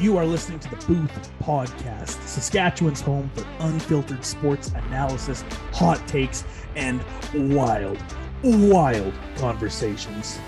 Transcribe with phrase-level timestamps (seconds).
[0.00, 6.44] You are listening to the Booth Podcast, Saskatchewan's home for unfiltered sports analysis, hot takes,
[6.76, 7.04] and
[7.34, 7.98] wild,
[8.44, 10.38] wild conversations.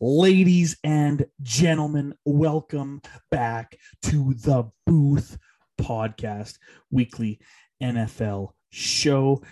[0.00, 3.00] Ladies and gentlemen, welcome
[3.30, 5.38] back to the Booth
[5.80, 6.58] Podcast,
[6.90, 7.40] weekly
[7.82, 9.42] NFL show.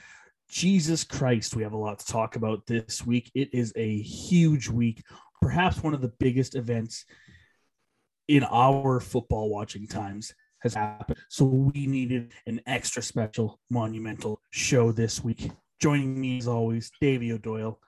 [0.49, 3.31] Jesus Christ, we have a lot to talk about this week.
[3.35, 5.03] It is a huge week,
[5.41, 7.05] perhaps one of the biggest events
[8.29, 11.19] in our football watching times has happened.
[11.29, 15.51] So we needed an extra special, monumental show this week.
[15.81, 17.79] Joining me as always, Davey O'Doyle.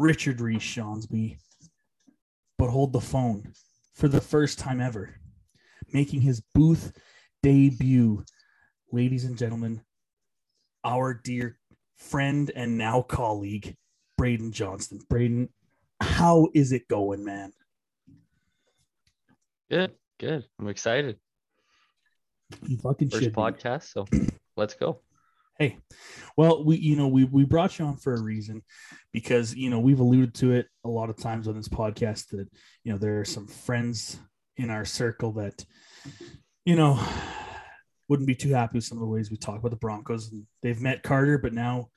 [0.00, 1.36] Richard Reese Skjonsby,
[2.58, 3.52] but hold the phone
[3.94, 5.14] for the first time ever,
[5.92, 6.98] making his booth
[7.42, 8.24] debut.
[8.92, 9.82] Ladies and gentlemen,
[10.84, 11.58] our dear
[11.96, 13.76] friend and now colleague,
[14.18, 15.00] Braden Johnston.
[15.08, 15.48] Braden,
[16.00, 17.52] how is it going, man?
[19.70, 20.44] Good, good.
[20.58, 21.18] I'm excited.
[22.66, 24.06] You fucking First podcast, so
[24.56, 25.00] let's go.
[25.58, 25.78] Hey,
[26.36, 28.62] well, we you know we we brought you on for a reason
[29.12, 32.48] because you know we've alluded to it a lot of times on this podcast that
[32.82, 34.18] you know there are some friends
[34.56, 35.64] in our circle that
[36.64, 37.02] you know
[38.08, 40.34] wouldn't be too happy with some of the ways we talk about the Broncos.
[40.62, 41.90] They've met Carter, but now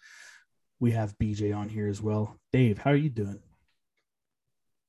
[0.80, 2.38] we have BJ on here as well.
[2.52, 3.40] Dave, how are you doing?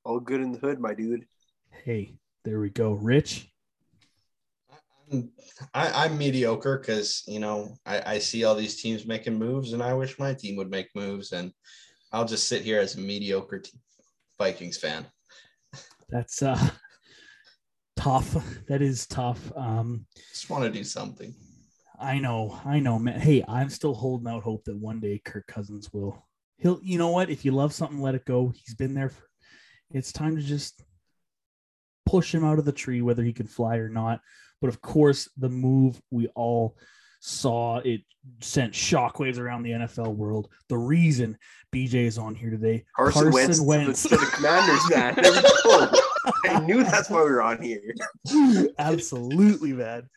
[0.05, 1.27] All good in the hood, my dude.
[1.70, 2.92] Hey, there we go.
[2.92, 3.50] Rich,
[5.11, 5.31] I'm,
[5.72, 9.83] I, I'm mediocre because you know I, I see all these teams making moves, and
[9.83, 11.53] I wish my team would make moves, and
[12.12, 13.78] I'll just sit here as a mediocre te-
[14.38, 15.06] Vikings fan.
[16.11, 16.70] that's uh
[18.05, 18.36] tough.
[18.69, 19.41] That is tough.
[19.56, 21.34] Um Just want to do something.
[21.98, 23.19] I know, I know, man.
[23.19, 26.27] Hey, I'm still holding out hope that one day Kirk Cousins will.
[26.59, 27.31] He'll, you know what?
[27.31, 28.53] If you love something, let it go.
[28.54, 29.09] He's been there.
[29.09, 29.25] For,
[29.91, 30.82] it's time to just
[32.04, 34.21] push him out of the tree, whether he can fly or not.
[34.60, 36.76] But of course, the move we all
[37.24, 38.02] saw it
[38.40, 40.48] sent shockwaves around the NFL world.
[40.68, 41.38] The reason
[41.74, 45.14] BJ is on here today, Carson, Wentz, to the- to the Commanders, man.
[45.14, 45.92] There we go.
[46.50, 47.94] I knew that's why we were on here.
[48.78, 50.08] Absolutely, man.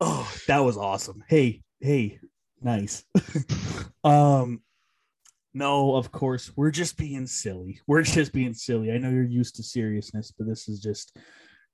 [0.00, 1.22] Oh, that was awesome.
[1.28, 2.18] Hey, hey,
[2.62, 3.04] nice.
[4.04, 4.62] um,
[5.52, 7.80] no, of course, we're just being silly.
[7.86, 8.92] We're just being silly.
[8.92, 11.16] I know you're used to seriousness, but this is just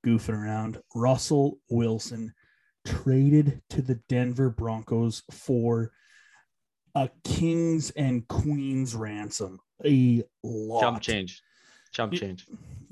[0.04, 0.78] goofing around.
[0.94, 2.32] Russell Wilson
[2.86, 5.91] traded to the Denver Broncos for
[6.94, 9.58] a king's and queen's ransom.
[9.84, 10.80] A lot.
[10.80, 11.42] Jump change.
[11.92, 12.46] Jump change.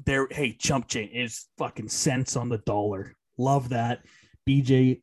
[0.04, 4.00] there hey chump change is fucking cents on the dollar love that
[4.49, 5.00] bj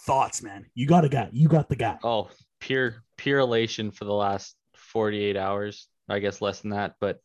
[0.00, 2.28] thoughts man you got a guy you got the guy Oh,
[2.60, 5.88] pure pure elation for the last 48 hours.
[6.08, 7.20] I guess less than that, but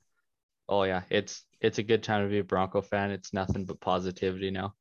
[0.70, 3.12] oh yeah, it's it's a good time to be a Bronco fan.
[3.12, 4.74] It's nothing but positivity now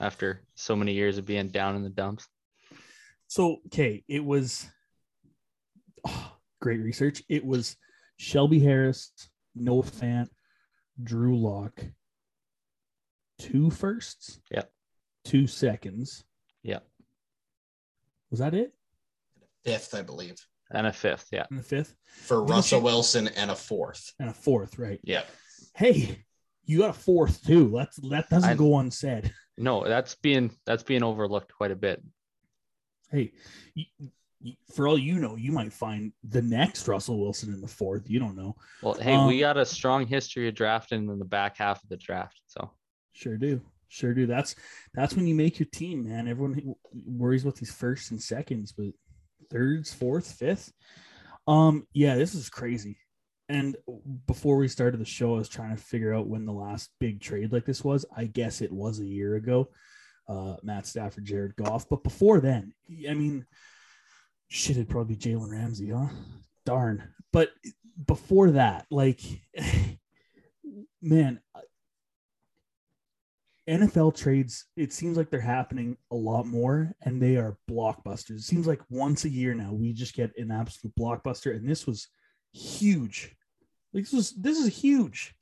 [0.00, 2.26] after so many years of being down in the dumps.
[3.26, 4.66] so okay it was
[6.06, 7.22] oh, great research.
[7.28, 7.76] It was
[8.16, 9.12] shelby harris
[9.54, 10.28] noah fant
[11.02, 11.84] drew lock
[13.38, 14.40] two firsts?
[14.50, 14.70] Yep.
[15.24, 16.24] two seconds?
[16.62, 16.78] Yeah.
[18.30, 18.72] was that it?
[19.64, 20.36] Fifth, I believe,
[20.70, 21.46] And a fifth, yeah.
[21.50, 21.94] in the fifth?
[22.06, 24.12] For Didn't Russell you- Wilson and a fourth.
[24.20, 25.00] and a fourth right.
[25.02, 25.24] Yeah,
[25.74, 26.24] hey
[26.66, 27.72] you got a fourth too.
[27.76, 32.02] That's that doesn't I- go unsaid No, that's being that's being overlooked quite a bit.
[33.10, 33.32] hey,
[34.74, 38.10] for all you know, you might find the next Russell Wilson in the fourth.
[38.10, 38.56] You don't know.
[38.82, 41.88] Well, hey, Um, we got a strong history of drafting in the back half of
[41.88, 42.42] the draft.
[42.46, 42.70] So
[43.12, 43.60] Sure do.
[43.88, 44.26] Sure do.
[44.26, 44.56] That's
[44.92, 46.26] that's when you make your team, man.
[46.26, 48.88] Everyone worries about these firsts and seconds, but
[49.50, 50.72] thirds, fourth, fifth.
[51.46, 52.96] Um, yeah, this is crazy.
[53.48, 53.76] And
[54.26, 57.20] before we started the show, I was trying to figure out when the last big
[57.20, 58.06] trade like this was.
[58.16, 59.68] I guess it was a year ago.
[60.26, 61.88] Uh, Matt Stafford, Jared Goff.
[61.88, 62.72] But before then,
[63.08, 63.44] I mean,
[64.48, 66.08] shit, it'd probably be Jalen Ramsey, huh?
[66.64, 67.12] Darn.
[67.32, 67.50] But
[68.06, 69.20] before that, like,
[71.02, 71.40] man,
[73.68, 78.36] NFL trades, it seems like they're happening a lot more and they are blockbusters.
[78.36, 81.86] It seems like once a year now we just get an absolute blockbuster, and this
[81.86, 82.08] was
[82.54, 83.34] huge.
[83.92, 85.34] Like this was this is huge.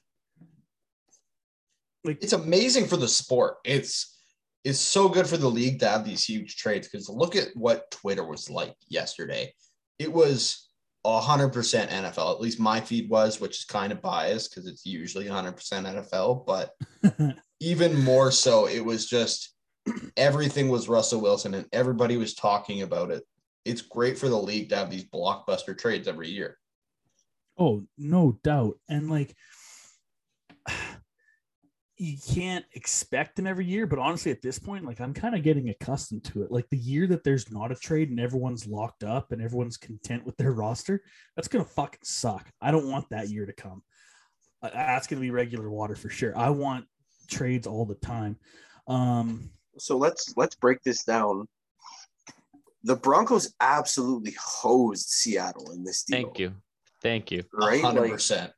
[2.05, 3.57] Like it's amazing for the sport.
[3.65, 4.19] It's
[4.65, 7.91] it's so good for the league to have these huge trades because look at what
[7.91, 9.53] Twitter was like yesterday.
[9.99, 10.69] It was
[11.05, 12.35] 100% NFL.
[12.35, 16.47] At least my feed was, which is kind of biased because it's usually 100% NFL,
[16.47, 16.77] but
[17.61, 19.55] even more so, it was just
[20.17, 23.25] everything was Russell Wilson and everybody was talking about it.
[23.65, 26.59] It's great for the league to have these blockbuster trades every year.
[27.63, 28.75] Oh, no doubt.
[28.89, 29.37] And like
[31.97, 35.45] you can't expect them every year, but honestly, at this point, like I'm kind of
[35.45, 36.51] getting accustomed to it.
[36.51, 40.25] Like the year that there's not a trade and everyone's locked up and everyone's content
[40.27, 41.03] with their roster,
[41.37, 42.51] that's gonna fucking suck.
[42.61, 43.83] I don't want that year to come.
[44.61, 46.37] Uh, That's gonna be regular water for sure.
[46.37, 46.87] I want
[47.29, 48.37] trades all the time.
[48.89, 51.47] Um, So let's let's break this down.
[52.83, 56.23] The Broncos absolutely hosed Seattle in this deal.
[56.23, 56.55] Thank you.
[57.03, 57.43] Thank you.
[57.53, 57.83] Right?
[57.83, 58.53] hundred Like, percent.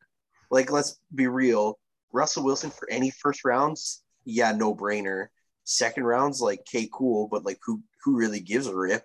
[0.50, 1.78] like let's be real.
[2.12, 5.28] Russell Wilson for any first rounds, yeah, no brainer.
[5.64, 9.02] Second rounds, like, okay, cool, but like, who who really gives a rip?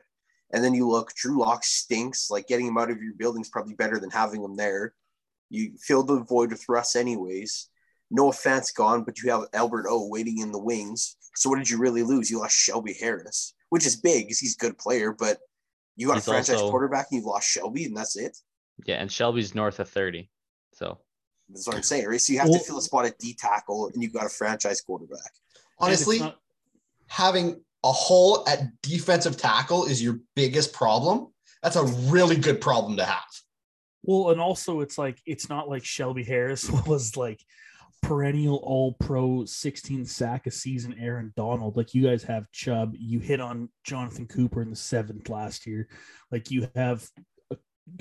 [0.51, 2.29] And then you look, Drew Lock stinks.
[2.29, 4.93] Like, getting him out of your building is probably better than having him there.
[5.49, 7.69] You fill the void with Russ, anyways.
[8.11, 11.15] No offense, gone, but you have Albert O waiting in the wings.
[11.35, 12.29] So what did you really lose?
[12.29, 15.37] You lost Shelby Harris, which is big because he's a good player, but
[15.95, 18.35] you got He's a franchise also- quarterback and you've lost Shelby, and that's it.
[18.85, 20.29] Yeah, and Shelby's north of 30.
[20.73, 20.97] So
[21.49, 22.21] That's what I'm saying, right?
[22.21, 24.29] So you have Well- to fill a spot at D tackle, and you've got a
[24.29, 25.33] franchise quarterback.
[25.79, 26.39] Honestly, not-
[27.07, 31.33] having a hole at defensive tackle is your biggest problem.
[31.63, 33.23] That's a really good problem to have.
[34.03, 37.43] Well, and also it's like it's not like Shelby Harris was like
[38.01, 41.75] perennial all pro 16 sack a season Aaron Donald.
[41.75, 45.89] Like you guys have Chubb, you hit on Jonathan Cooper in the seventh last year.
[46.31, 47.07] Like you have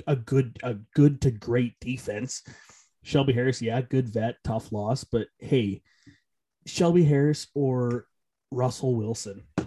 [0.07, 2.43] a, good a good to great defense.
[3.03, 5.81] Shelby Harris, yeah, good vet, tough loss, but hey,
[6.67, 8.05] Shelby Harris or
[8.51, 9.43] Russell Wilson.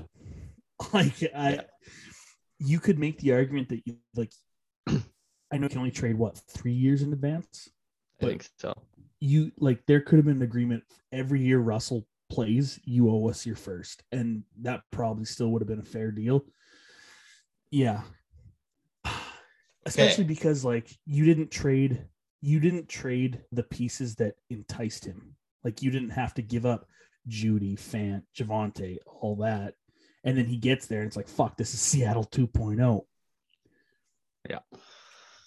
[0.93, 1.61] Like I Yeah.
[2.59, 4.33] you could make the argument that you like
[4.89, 7.69] I know you can only trade what three years in advance.
[8.21, 8.75] I think so.
[9.21, 10.83] You like there could have been an agreement
[11.13, 15.69] every year Russell plays, you owe us your first, and that probably still would have
[15.69, 16.45] been a fair deal.
[17.71, 18.03] Yeah,
[19.87, 20.29] especially eh.
[20.29, 22.05] because like you didn't trade,
[22.41, 25.37] you didn't trade the pieces that enticed him.
[25.65, 26.87] Like you didn't have to give up
[27.29, 29.75] Jeudy, Fant, Javonte, all that,
[30.25, 32.37] and then he gets there and it's like fuck, this is Seattle oh.
[32.37, 33.05] 2.0.
[34.49, 34.59] Yeah.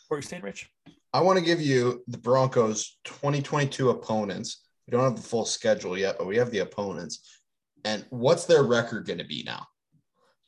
[0.07, 0.69] Where you staying, Rich?
[1.13, 4.63] I want to give you the Broncos 2022 opponents.
[4.85, 7.41] We don't have the full schedule yet, but we have the opponents.
[7.83, 9.65] And what's their record going to be now?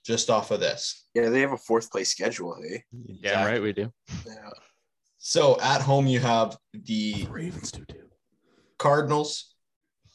[0.07, 1.06] Just off of this.
[1.13, 2.69] Yeah, they have a fourth place schedule, eh?
[2.69, 2.83] hey?
[3.21, 3.62] Yeah, right.
[3.62, 3.92] We do.
[4.25, 4.50] Yeah.
[5.18, 8.07] So at home, you have the The Ravens do too.
[8.80, 9.54] Cardinals,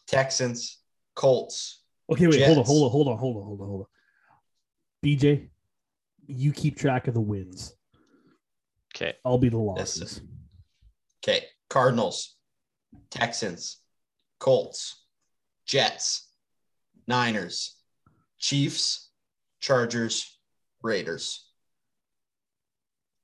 [0.07, 0.79] Texans,
[1.15, 1.83] Colts.
[2.11, 3.87] Okay, wait, hold on, hold on, hold on, hold on, hold on, hold on.
[5.05, 5.51] BJ,
[6.27, 7.75] you keep track of the wins.
[8.97, 9.13] Okay.
[9.27, 10.23] I'll be the Yes, losses.
[11.23, 11.45] Okay.
[11.69, 12.37] Cardinals,
[13.11, 13.77] Texans,
[14.39, 15.05] Colts,
[15.67, 16.31] Jets,
[17.07, 17.77] Niners,
[18.39, 19.02] Chiefs,
[19.63, 20.39] Chargers,
[20.83, 21.49] Raiders.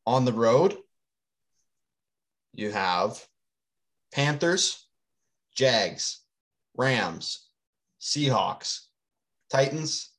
[0.07, 0.75] On the road,
[2.55, 3.23] you have
[4.15, 4.87] Panthers,
[5.55, 6.21] Jags,
[6.77, 7.47] Rams,
[8.01, 8.87] Seahawks,
[9.51, 10.13] Titans,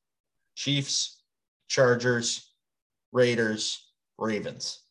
[0.55, 1.23] Chiefs,
[1.69, 2.53] Chargers,
[3.11, 4.83] Raiders, Ravens.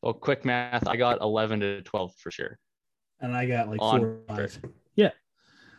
[0.00, 0.88] So quick math.
[0.88, 2.58] I got 11 to 12 for sure.
[3.20, 4.58] And I got like On four or five.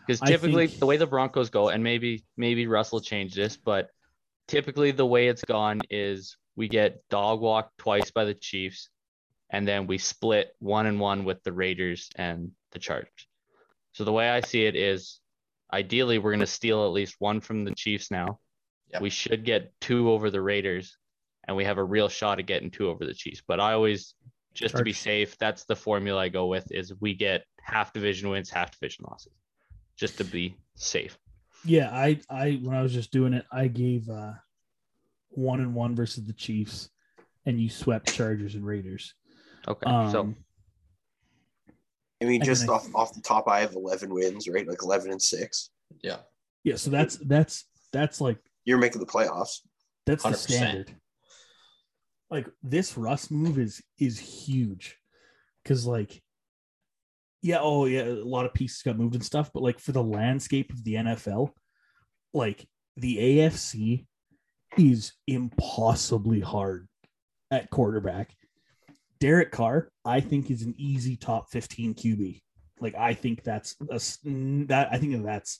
[0.07, 0.21] First.
[0.21, 0.25] Yeah.
[0.25, 3.89] Because typically think- the way the Broncos go, and maybe maybe Russell changed this, but
[4.47, 8.89] typically the way it's gone is we get dog walked twice by the Chiefs,
[9.49, 13.27] and then we split one and one with the Raiders and the Chargers.
[13.93, 15.19] So the way I see it is,
[15.71, 18.39] ideally we're gonna steal at least one from the Chiefs now.
[18.91, 19.01] Yep.
[19.01, 20.97] We should get two over the Raiders,
[21.47, 23.41] and we have a real shot at getting two over the Chiefs.
[23.45, 24.13] But I always,
[24.53, 28.29] just to be safe, that's the formula I go with: is we get half division
[28.29, 29.33] wins, half division losses
[29.97, 31.17] just to be safe.
[31.63, 34.33] Yeah, I I when I was just doing it, I gave uh
[35.29, 36.89] one and one versus the Chiefs,
[37.45, 39.13] and you swept Chargers and Raiders.
[39.67, 39.89] Okay.
[39.89, 40.33] Um, so
[42.21, 44.67] I mean, just I- off off the top, I have 11 wins, right?
[44.67, 45.71] Like 11 and six.
[46.03, 46.17] Yeah.
[46.63, 49.61] yeah, so that's that's that's like You're making the playoffs.
[50.05, 50.35] That's the 100%.
[50.35, 50.95] standard.
[52.29, 54.97] Like this Russ move is is huge
[55.63, 56.21] because like
[57.45, 60.01] yeah, oh yeah, a lot of pieces got moved and stuff, but like for the
[60.01, 61.51] landscape of the NFL,
[62.33, 64.07] like the AFC
[64.79, 66.87] is impossibly hard
[67.51, 68.33] at quarterback.
[69.19, 72.41] Derek Carr, I think, is an easy top 15 QB.
[72.79, 74.01] Like I think that's a,
[74.65, 75.59] that I think that's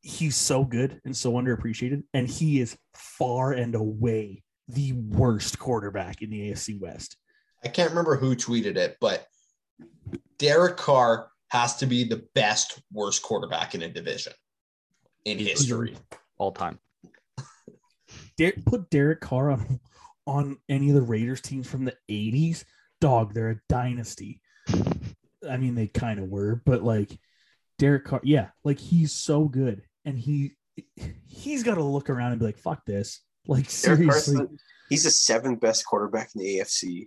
[0.00, 6.22] he's so good and so underappreciated, and he is far and away the worst quarterback
[6.22, 7.18] in the AFC West.
[7.62, 9.26] I can't remember who tweeted it, but
[10.38, 14.32] Derek Carr has to be the best worst quarterback in a division
[15.24, 15.96] in history.
[16.38, 16.78] all time.
[18.38, 19.80] Der- put Derek Carr on,
[20.26, 22.64] on any of the Raiders teams from the 80s,
[23.00, 24.40] dog, they're a dynasty.
[25.48, 27.16] I mean, they kind of were, but like
[27.78, 29.82] Derek Carr, yeah, like he's so good.
[30.04, 30.52] And he
[31.26, 33.20] he's got to look around and be like, fuck this.
[33.48, 34.56] Like, seriously, the-
[34.88, 37.06] he's the seventh best quarterback in the AFC.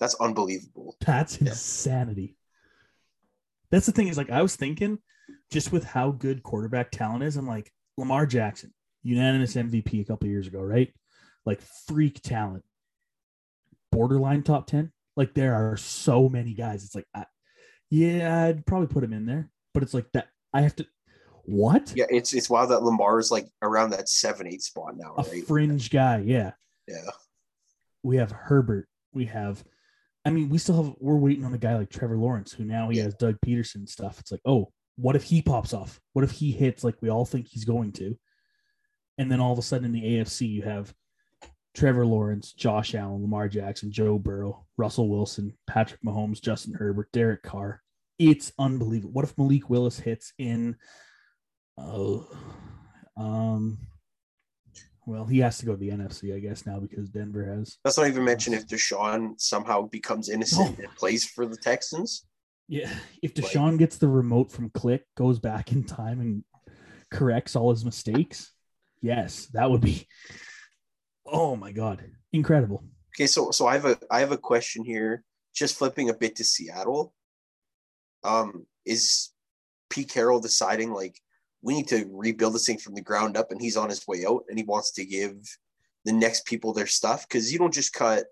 [0.00, 0.96] That's unbelievable.
[1.00, 1.48] that's Yeah.
[1.50, 2.36] insanity.
[3.70, 4.98] That's the thing is like, I was thinking
[5.52, 10.26] just with how good quarterback talent is, I'm like, Lamar Jackson, unanimous MVP a couple
[10.28, 10.92] years ago, right?
[11.46, 12.64] Like, freak talent,
[13.92, 14.90] borderline top 10.
[15.16, 16.84] Like, there are so many guys.
[16.84, 17.26] It's like, I,
[17.90, 20.28] yeah, I'd probably put him in there, but it's like that.
[20.52, 20.86] I have to,
[21.44, 21.92] what?
[21.96, 25.24] Yeah, it's it's wild that Lamar is like around that seven eight spot now, a
[25.24, 26.18] fringe guy.
[26.24, 26.52] Yeah.
[26.88, 27.10] Yeah.
[28.02, 28.88] We have Herbert.
[29.12, 29.64] We have,
[30.24, 32.90] I mean, we still have, we're waiting on a guy like Trevor Lawrence, who now
[32.90, 33.04] he Yeah.
[33.04, 34.20] has Doug Pederson stuff.
[34.20, 35.98] It's like, oh, what if he pops off?
[36.12, 38.18] What if he hits like we all think he's going to?
[39.16, 40.92] And then all of a sudden in the AFC, you have
[41.74, 47.42] Trevor Lawrence, Josh Allen, Lamar Jackson, Joe Burrow, Russell Wilson, Patrick Mahomes, Justin Herbert, Derek
[47.42, 47.82] Carr.
[48.18, 49.12] It's unbelievable.
[49.12, 50.76] What if Malik Willis hits in?
[51.78, 52.28] Oh,
[53.16, 53.78] um,
[55.10, 57.78] well, he has to go to the NFC, I guess, now because Denver has.
[57.84, 60.84] Let's not even mention if Deshaun somehow becomes innocent No.
[60.84, 62.26] and plays for the Texans.
[62.68, 62.88] Yeah,
[63.20, 66.44] if Like- Deshaun gets the remote from Click, goes back in time and
[67.10, 68.52] corrects all his mistakes,
[69.02, 70.06] yes, that would be.
[71.26, 72.84] Oh my god, incredible!
[73.16, 75.24] Okay, so so I have a I have a question here.
[75.54, 77.12] Just flipping a bit to Seattle.
[78.22, 79.30] Um, is
[79.88, 81.20] Pete Carroll deciding like
[81.62, 84.24] we need to rebuild this thing from the ground up, and he's on his way
[84.26, 85.36] out, and he wants to give
[86.04, 88.26] the next people their stuff because you don't just cut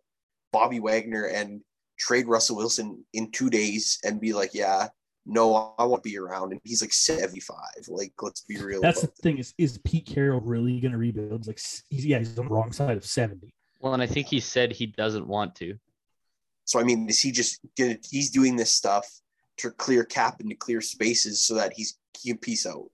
[0.53, 1.61] Bobby Wagner and
[1.99, 4.89] trade Russell Wilson in two days and be like, yeah,
[5.27, 7.87] no, I won't be around, and he's like seventy five.
[7.89, 8.81] Like, let's be real.
[8.81, 11.47] That's the thing is is Pete Carroll really going to rebuild?
[11.47, 13.53] Like, he's, yeah, he's on the wrong side of seventy.
[13.81, 15.77] Well, and I think he said he doesn't want to.
[16.65, 19.07] So I mean, is he just gonna he's doing this stuff
[19.59, 22.91] to clear cap into clear spaces so that he's he can peace out?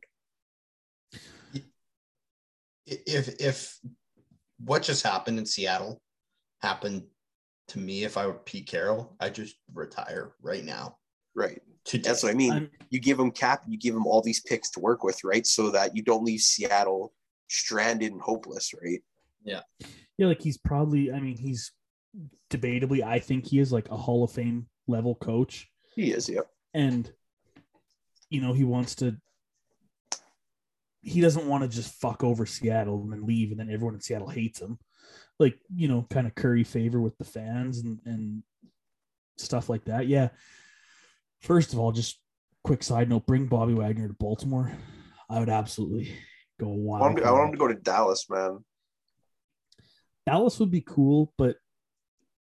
[2.86, 3.78] If if
[4.64, 6.00] what just happened in Seattle
[6.60, 7.04] happened
[7.68, 10.98] to me, if I were Pete Carroll, I just retire right now.
[11.34, 11.60] Right.
[11.84, 12.08] Today.
[12.08, 12.52] That's what I mean.
[12.52, 15.46] I'm- you give him cap, you give him all these picks to work with, right?
[15.46, 17.12] So that you don't leave Seattle
[17.48, 19.02] stranded and hopeless, right?
[19.42, 19.60] Yeah,
[20.16, 21.12] Yeah, like he's probably.
[21.12, 21.72] I mean, he's
[22.50, 23.02] debatably.
[23.02, 25.70] I think he is like a Hall of Fame level coach.
[25.94, 26.40] He is, yeah.
[26.72, 27.12] and
[28.30, 29.16] you know he wants to
[31.04, 34.00] he doesn't want to just fuck over Seattle and then leave and then everyone in
[34.00, 34.78] Seattle hates him.
[35.38, 38.42] Like you know kind of curry favor with the fans and and
[39.36, 40.06] stuff like that.
[40.06, 40.28] Yeah.
[41.42, 42.20] First of all just
[42.62, 44.72] quick side note bring Bobby Wagner to Baltimore.
[45.28, 46.16] I would absolutely
[46.58, 48.64] go I wild want, him, for I want him to go to Dallas, man.
[50.26, 51.56] Dallas would be cool, but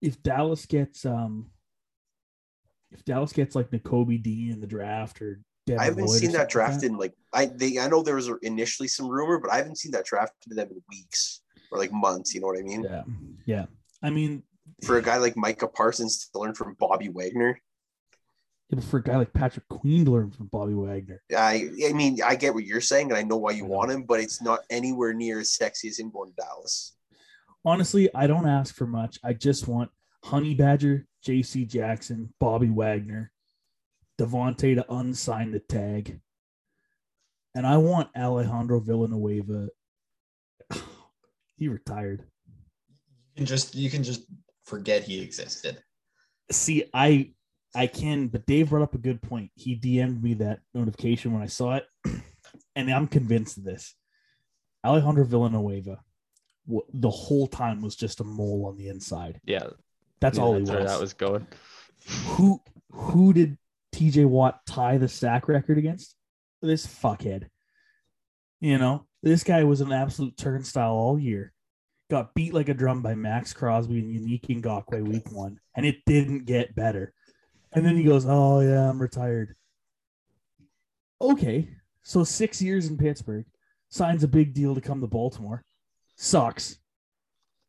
[0.01, 1.51] if Dallas gets um
[2.91, 5.43] if Dallas gets like Nakobe Dean in the draft or
[5.77, 8.31] I haven't seen that something like drafted in like I they I know there was
[8.43, 11.93] initially some rumor, but I haven't seen that drafted to them in weeks or like
[11.93, 12.35] months.
[12.35, 12.85] You know what I mean?
[12.85, 13.03] Yeah,
[13.47, 13.67] yeah.
[14.03, 14.43] I mean,
[14.85, 17.61] For a guy like Micah Parsons to learn from Bobby Wagner,
[18.71, 21.93] yeah, but for a guy like Patrick Queen to learn from Bobby Wagner, I I
[21.93, 23.71] mean I get what you're saying, and I know why you know.
[23.71, 26.95] want him, but it's not anywhere near as sexy as him going to Dallas.
[27.65, 29.19] honestly, I don't ask for much.
[29.25, 29.91] I just want
[30.25, 31.65] Honey Badger, J.C.
[31.65, 33.33] Jackson, Bobby Wagner,
[34.19, 36.21] Devontae to unsign the tag,
[37.55, 39.69] and I want Alejandro Villanueva.
[41.57, 42.25] he retired.
[43.35, 44.25] you can just you can just
[44.65, 45.83] forget he existed.
[46.51, 47.33] See, I
[47.75, 49.51] I can, but Dave brought up a good point.
[49.55, 51.87] He DM'd me that notification when I saw it,
[52.77, 53.95] and I'm convinced of this.
[54.85, 56.01] Alejandro Villanueva,
[56.67, 59.41] w- the whole time was just a mole on the inside.
[59.45, 59.67] Yeah,
[60.21, 60.93] That's yeah, all that's he where was.
[60.93, 61.47] that was going.
[62.27, 62.61] Who
[62.91, 63.59] who did
[63.99, 66.15] TJ Watt tie the sack record against?
[66.63, 67.49] This fuckhead.
[68.61, 71.53] You know, this guy was an absolute turnstile all year.
[72.09, 75.97] Got beat like a drum by Maxx Crosby and Yannick Ngakoue week one, and it
[76.07, 77.13] didn't get better.
[77.73, 79.57] And then he goes, "Oh yeah, I'm retired."
[81.21, 81.69] Okay,
[82.03, 83.47] so six years in Pittsburgh,
[83.89, 85.65] signs a big deal to come to Baltimore,
[86.15, 86.79] sucks,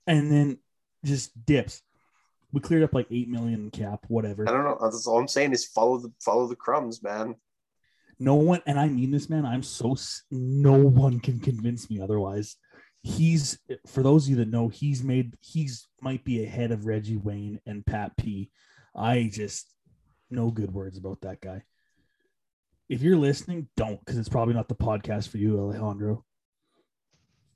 [0.06, 0.60] and then
[1.04, 1.82] just dips.
[2.52, 4.48] We cleared up like eight million cap, whatever.
[4.48, 4.78] I don't know.
[4.82, 7.36] That's all I'm saying is follow the follow the crumbs, man.
[8.20, 9.46] No one, and I mean this, man.
[9.46, 9.96] I'm so
[10.32, 12.58] no one can convince me otherwise.
[13.02, 17.18] He's for those of you that know, he's made he's might be ahead of Reggie
[17.18, 18.52] Wayne and Pat P.
[18.96, 19.74] I just
[20.30, 21.64] no good words about that guy.
[22.90, 26.26] If you're listening, don't, because it's probably not the podcast for you, Alejandro.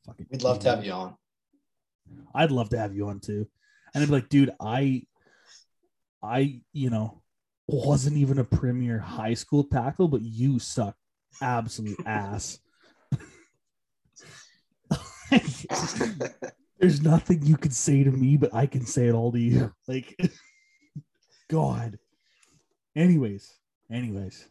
[0.05, 1.15] Fucking We'd love to have you on.
[2.35, 3.47] I'd love to have you on too.
[3.93, 5.03] And I'd be like, dude, I,
[6.21, 7.21] I, you know,
[7.67, 10.95] wasn't even a premier high school tackle, but you suck
[11.41, 12.59] absolute ass.
[16.79, 19.73] There's nothing you could say to me, but I can say it all to you.
[19.87, 20.15] Like,
[21.49, 21.97] God.
[22.95, 23.53] Anyways,
[23.91, 24.47] anyways,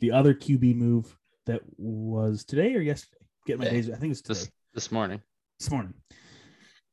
[0.00, 3.16] the other QB move that was today or yesterday.
[3.46, 3.90] Get my days.
[3.90, 5.20] I think it's today This this morning.
[5.58, 5.94] this morning.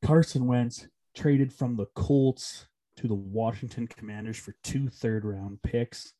[0.03, 2.67] Carson Wentz traded from the Colts
[2.97, 6.13] to the Washington Commanders for two third round picks.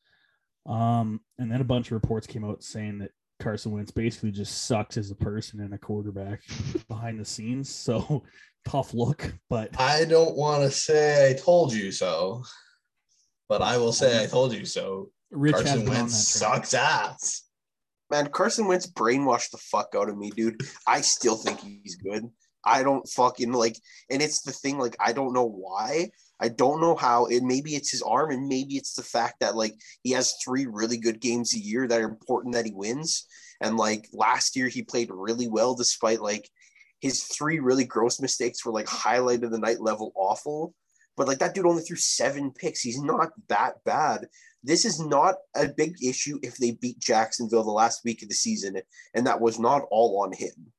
[0.66, 4.66] Um, and then a bunch of reports came out saying that Carson Wentz basically just
[4.66, 6.42] sucks as a person and a quarterback
[6.88, 7.70] behind the scenes.
[7.70, 8.24] So
[8.66, 12.44] tough look, but I don't want to say I told you so,
[13.48, 15.12] but I will say I told you so.
[15.32, 17.44] Rich Carson been Wentz sucks ass.
[18.12, 20.62] Man, Carson Wentz brainwashed the fuck out of me, dude.
[20.88, 22.30] I still think he's good.
[22.66, 23.78] I don't fucking like,
[24.10, 26.10] and it's the thing, like, I don't know why.
[26.40, 27.26] I don't know how.
[27.26, 30.66] It maybe it's his arm, and maybe it's the fact that like he has three
[30.66, 33.26] really good games a year that are important that he wins.
[33.62, 36.50] And like last year, he played really well despite like
[37.00, 40.74] his three really gross mistakes were like highlight of the night level awful.
[41.16, 42.82] But like that dude only threw seven picks.
[42.82, 44.28] He's not that bad.
[44.64, 48.36] This is not a big issue if they beat Jacksonville the last week of the
[48.36, 48.82] season,
[49.14, 50.74] and that was not all on him.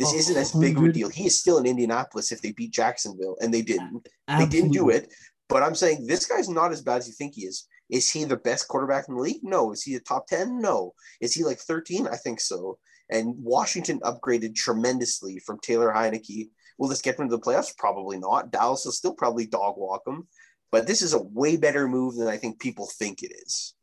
[0.00, 1.10] This isn't as big of a deal.
[1.10, 4.08] He is still in Indianapolis if they beat Jacksonville, and they didn't.
[4.26, 5.12] They didn't do it.
[5.50, 7.66] But I'm saying this guy's not as bad as you think he is.
[7.90, 9.42] Is he the best quarterback in the league?
[9.42, 9.72] No.
[9.72, 10.60] Is he a top 10?
[10.60, 10.94] No.
[11.20, 12.06] Is he like 13?
[12.06, 12.78] I think so.
[13.10, 16.50] And Washington upgraded tremendously from Taylor Heinicke.
[16.78, 17.76] Will this get them to the playoffs?
[17.76, 18.50] Probably not.
[18.50, 20.28] Dallas will still probably dog walk them.
[20.72, 23.74] But this is a way better move than I think people think it is.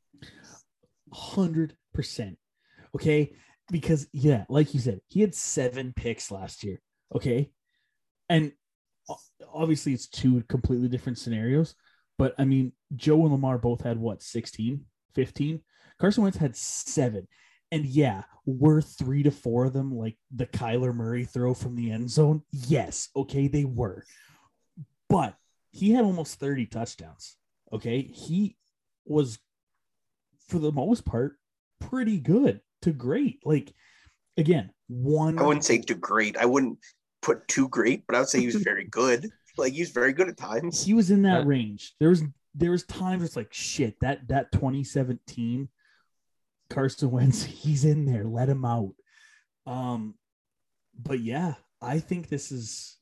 [1.13, 2.37] hundred percent.
[2.95, 3.33] Okay,
[3.71, 6.81] because yeah, like you said, he had seven picks last year.
[7.15, 7.51] Okay,
[8.29, 8.51] and
[9.53, 11.75] obviously it's two completely different scenarios.
[12.17, 14.83] But I mean, Joe and Lamar both had what 16,
[15.15, 15.61] 15?
[15.99, 17.27] Carson Wentz had seven.
[17.71, 21.91] And yeah, were three to four of them like the Kyler Murray throw from the
[21.91, 22.43] end zone?
[22.51, 23.09] Yes.
[23.15, 24.03] Okay, they were.
[25.09, 25.35] But
[25.71, 27.35] he had almost 30 touchdowns.
[27.73, 28.01] Okay.
[28.01, 28.55] He
[29.05, 29.37] was,
[30.47, 31.37] for the most part,
[31.79, 33.39] pretty good to great.
[33.45, 33.73] Like,
[34.37, 35.37] again, one.
[35.39, 36.37] I wouldn't say to great.
[36.37, 36.79] I wouldn't
[37.21, 39.29] put too great, but I would say he was very good.
[39.57, 40.83] Like he was very good at times.
[40.83, 41.47] he was in that Yeah.
[41.47, 41.95] range.
[41.99, 45.67] There was there was times it's like shit that that 2017
[46.69, 48.23] Carson Wentz he's in there.
[48.23, 48.93] Let him out.
[49.65, 50.15] Um,
[50.97, 52.97] but yeah, I think this is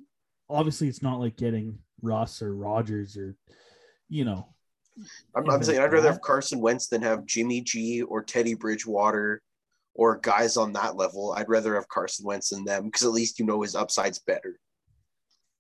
[0.50, 3.36] obviously it's not like getting Russ or Rodgers or
[4.10, 4.48] you know.
[5.36, 9.42] I'm, I'm saying I'd rather have Carson Wentz than have Jimmy G or Teddy Bridgewater
[9.96, 11.34] or guys on that level.
[11.36, 14.60] I'd rather have Carson Wentz than them because at least you know his upside's better.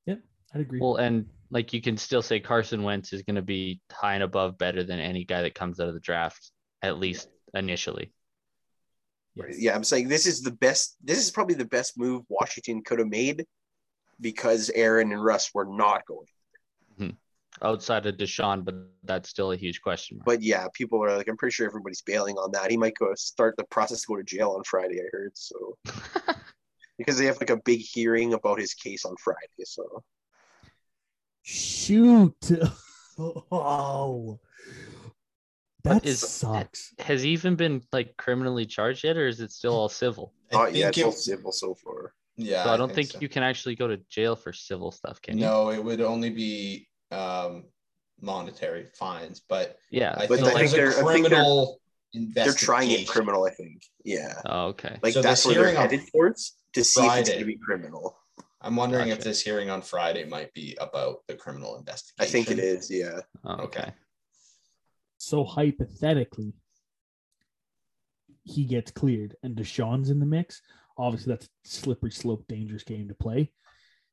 [0.06, 0.20] Yep,
[0.54, 0.80] I'd agree.
[0.80, 4.24] Well, and like you can still say Carson Wentz is going to be high and
[4.24, 8.12] above better than any guy that comes out of the draft, at least initially.
[9.36, 9.60] Yes.
[9.60, 10.98] Yeah, I'm saying this is the best.
[11.04, 13.46] This is probably the best move Washington could have made
[14.20, 16.28] because Aaron and Russ were not going.
[17.00, 17.16] Mm-hmm.
[17.62, 20.26] Outside of Deshaun, but that's still a huge question mark.
[20.26, 22.70] But yeah, people are like, I'm pretty sure everybody's bailing on that.
[22.70, 25.00] He might go start the process to go to jail on Friday.
[25.00, 25.78] I heard so
[26.98, 29.64] because they have like a big hearing about his case on Friday.
[29.64, 30.04] So
[31.44, 32.34] Shoot.
[33.20, 34.40] oh.
[35.84, 36.94] That is- sucks.
[36.98, 40.34] Has he even been like criminally charged yet, or is it still all civil?
[40.52, 40.90] not yet.
[40.90, 42.14] It's it- all civil so far.
[42.36, 43.20] yeah, so I don't think, so.
[43.22, 45.46] you can actually go to jail for civil stuff, can you?
[45.46, 47.66] No, it would only be um,
[48.22, 50.14] monetary fines, but Yeah.
[50.18, 51.82] I But think I there's think a they're- I think they're- criminal
[52.14, 53.12] They're trying it investigation.
[53.14, 53.46] criminal.
[53.46, 53.84] I think.
[54.06, 55.00] Yeah, Oh, okay.
[55.04, 57.46] like So that's this they're hearing on headed towards to see if it's going to
[57.46, 58.18] be criminal.
[58.62, 62.24] I'm wondering if this hearing on Friday might be about the criminal investigation.
[62.24, 62.90] I think it is.
[62.90, 63.20] Yeah.
[63.44, 63.94] Oh, okay.
[65.18, 66.54] So hypothetically,
[68.44, 70.62] he gets cleared and Deshaun's in the mix.
[70.98, 73.52] Obviously, that's a slippery slope, dangerous game to play.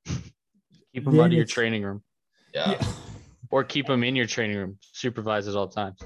[0.06, 2.02] Keep him Then out of your training room,
[2.52, 2.82] Yeah.
[3.50, 6.00] or keep them in your training room, supervise at all times.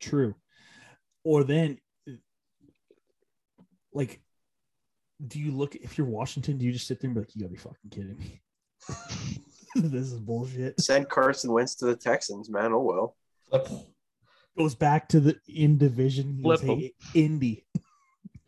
[0.00, 0.34] True.
[1.24, 1.78] Or then,
[3.92, 4.20] like,
[5.26, 6.58] do you look if you're Washington?
[6.58, 8.40] Do you just sit there and be like, "You gotta be fucking kidding me"?
[9.76, 10.80] this is bullshit.
[10.80, 12.72] Send Carson Wentz to the Texans, man.
[12.72, 13.16] Oh well.
[13.48, 13.66] Flip.
[14.56, 16.36] Goes back to the in division.
[16.36, 17.64] He goes, hey, Indy.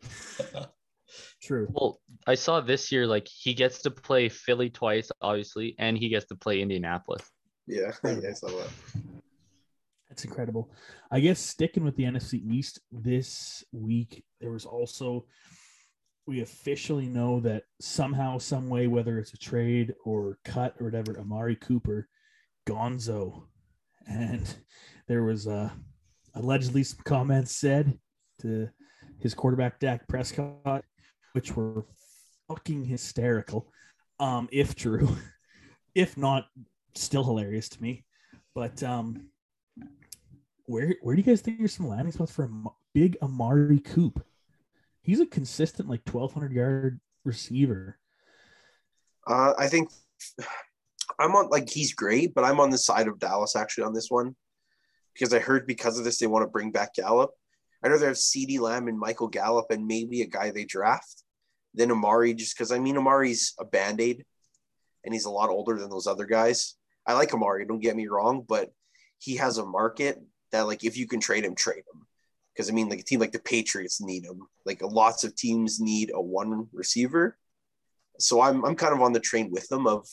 [1.41, 1.67] True.
[1.69, 6.09] Well, I saw this year like he gets to play Philly twice, obviously, and he
[6.09, 7.29] gets to play Indianapolis.
[7.67, 7.91] Yeah.
[8.03, 8.69] yeah I saw that.
[10.09, 10.71] It's incredible.
[11.11, 15.25] I guess sticking with the NFC East this week, there was also
[16.27, 21.17] we officially know that somehow, some way, whether it's a trade or cut or whatever,
[21.17, 22.09] Amari Cooper,
[22.67, 23.43] Gonzo,
[24.05, 24.55] and
[25.07, 25.69] there was uh,
[26.35, 27.97] allegedly some comments said
[28.41, 28.67] to
[29.19, 30.83] his quarterback Dak Prescott,
[31.31, 31.85] which were
[32.49, 33.71] fucking hysterical,
[34.19, 35.17] um, if true,
[35.95, 36.47] if not,
[37.01, 38.03] still hilarious to me.
[38.53, 39.29] But um,
[40.65, 44.25] where where do you guys think there's some landing spots for a big Amari Coop?
[45.01, 47.97] He's a consistent like 1200 yard receiver.
[49.25, 49.89] Uh, I think
[51.19, 54.09] I'm on like he's great, but I'm on the side of Dallas actually on this
[54.09, 54.35] one
[55.13, 57.31] because I heard because of this they want to bring back Gallup.
[57.83, 61.23] I'd rather have CeeDee Lamb and Michael Gallup and maybe a guy they draft
[61.73, 64.25] than Amari, just because I mean Amari's a band aid
[65.05, 66.75] and he's a lot older than those other guys.
[67.07, 68.71] I like Amari, don't get me wrong, but
[69.17, 72.05] he has a market that like if you can trade him, trade him.
[72.53, 74.41] Because I mean, like a team like the Patriots need him.
[74.65, 77.37] Like lots of teams need a one receiver.
[78.19, 80.07] So I'm I'm kind of on the train with them of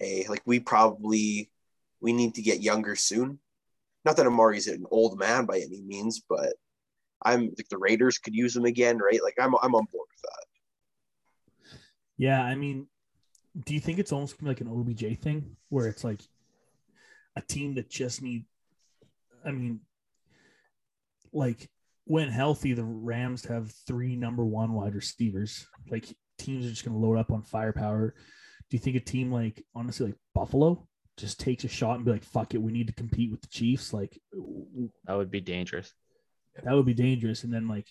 [0.00, 1.50] a like we probably
[2.00, 3.38] we need to get younger soon.
[4.04, 6.54] Not that Amari's an old man by any means, but
[7.24, 9.22] I'm like the Raiders could use him again, right?
[9.22, 10.46] Like I'm I'm on board with that.
[12.16, 12.88] Yeah, I mean,
[13.64, 16.20] do you think it's almost like an OBJ thing where it's like
[17.36, 18.44] a team that just need
[19.44, 19.80] I mean
[21.32, 21.68] like
[22.04, 25.66] when healthy, the Rams have three number one wide receivers.
[25.90, 26.06] Like
[26.38, 28.14] teams are just gonna load up on firepower.
[28.70, 32.10] Do you think a team like honestly like Buffalo just takes a shot and be
[32.10, 33.92] like, fuck it, we need to compete with the Chiefs?
[33.92, 34.18] Like
[35.04, 35.92] that would be dangerous.
[36.62, 37.44] That would be dangerous.
[37.44, 37.86] And then like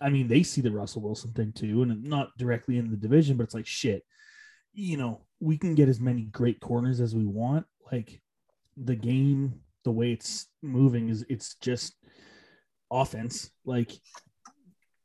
[0.00, 3.36] I mean, they see the Russell Wilson thing too, and not directly in the division,
[3.36, 4.04] but it's like shit.
[4.72, 7.66] You know, we can get as many great corners as we want.
[7.90, 8.20] Like
[8.76, 11.94] the game, the way it's moving is it's just
[12.90, 13.50] offense.
[13.64, 13.92] Like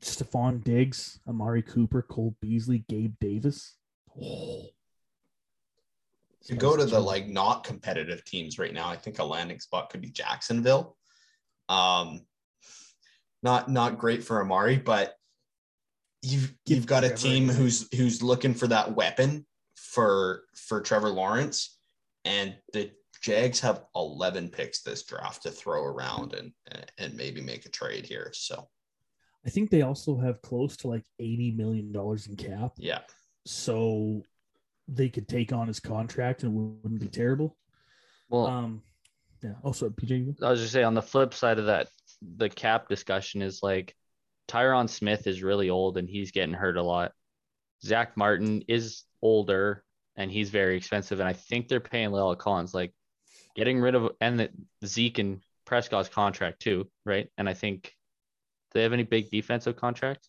[0.02, 3.76] Stefon Diggs, Amari Cooper, Cole Beasley, Gabe Davis.
[4.20, 4.66] Oh.
[6.46, 9.90] To go to the like not competitive teams right now, I think a landing spot
[9.90, 10.96] could be Jacksonville.
[11.68, 12.22] Um,
[13.44, 15.14] not not great for Amari, but
[16.20, 21.78] you've you've got a team who's who's looking for that weapon for for Trevor Lawrence,
[22.24, 22.90] and the
[23.22, 26.52] Jags have 11 picks this draft to throw around and
[26.98, 28.30] and maybe make a trade here.
[28.34, 28.68] So
[29.46, 32.72] I think they also have close to like 80 million dollars in cap.
[32.76, 33.00] Yeah.
[33.46, 34.22] So
[34.88, 37.56] they could take on his contract and it wouldn't be terrible.
[38.28, 38.82] Well, Um
[39.42, 39.54] yeah.
[39.62, 40.42] Also PJ.
[40.42, 41.88] I was just say on the flip side of that,
[42.36, 43.96] the cap discussion is like
[44.48, 47.12] Tyron Smith is really old and he's getting hurt a lot.
[47.84, 49.84] Zach Martin is older
[50.16, 51.20] and he's very expensive.
[51.20, 52.92] And I think they're paying La'el Collins like
[53.54, 54.50] getting rid of and the,
[54.84, 57.28] Zeke and Prescott's contract too, right?
[57.38, 57.84] And I think
[58.72, 60.28] do they have any big defensive contracts?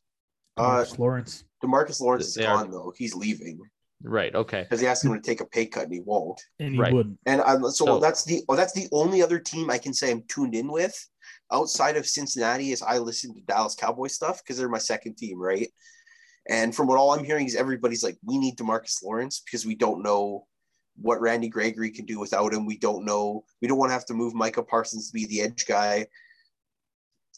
[0.57, 1.45] Uh, Lawrence.
[1.63, 2.93] Demarcus Lawrence is They are- gone though.
[2.97, 3.59] He's leaving
[4.05, 4.35] Right.
[4.35, 4.63] Okay.
[4.63, 6.41] because he asked him to take a pay cut and he won't.
[6.59, 6.93] And he Right.
[6.93, 7.17] wouldn't.
[7.25, 10.11] And I'm, so, So- that's the oh, that's the only other team I can say
[10.11, 10.95] I'm tuned in with
[11.51, 15.39] outside of Cincinnati is I listen to Dallas Cowboy stuff because they're my second team,
[15.39, 15.71] right?
[16.49, 19.75] And from what all I'm hearing is everybody's like, we need Demarcus Lawrence because we
[19.75, 20.45] don't know
[20.95, 22.65] what Randy Gregory can do without him.
[22.65, 23.43] We don't know.
[23.61, 26.07] We don't want to have to move Micah Parsons to be the edge guy.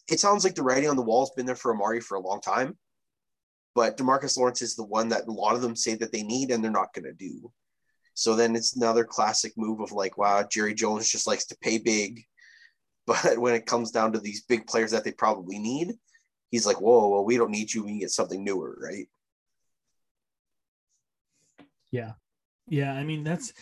[0.10, 2.22] It sounds like the writing on the wall has been there for Amari for a
[2.22, 2.78] long time,
[3.74, 6.52] but Demarcus Lawrence is the one that a lot of them say that they need
[6.52, 7.52] and they're not going to do.
[8.14, 11.78] So then it's another classic move of like, wow, Jerry Jones just likes to pay
[11.78, 12.24] big.
[13.08, 15.94] But when it comes down to these big players that they probably need,
[16.50, 17.86] he's like, whoa, well, we don't need you.
[17.86, 19.08] We get something newer, right?
[21.92, 22.14] Yeah.
[22.68, 22.94] Yeah.
[22.94, 23.54] I mean, that's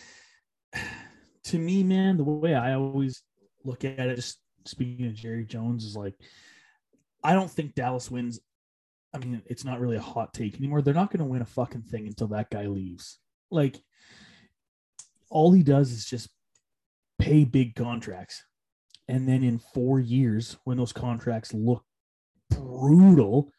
[1.44, 3.22] to me, man, the way I always
[3.64, 6.14] look at it, just speaking of Jerry Jones, is like,
[7.22, 8.40] I don't think Dallas wins.
[9.12, 10.82] I mean, it's not really a hot take anymore.
[10.82, 13.18] They're not going to win a fucking thing until that guy leaves.
[13.50, 13.80] Like,
[15.30, 16.28] all he does is just
[17.18, 18.44] pay big contracts.
[19.08, 21.84] And then in four years, when those contracts look
[22.50, 23.50] brutal,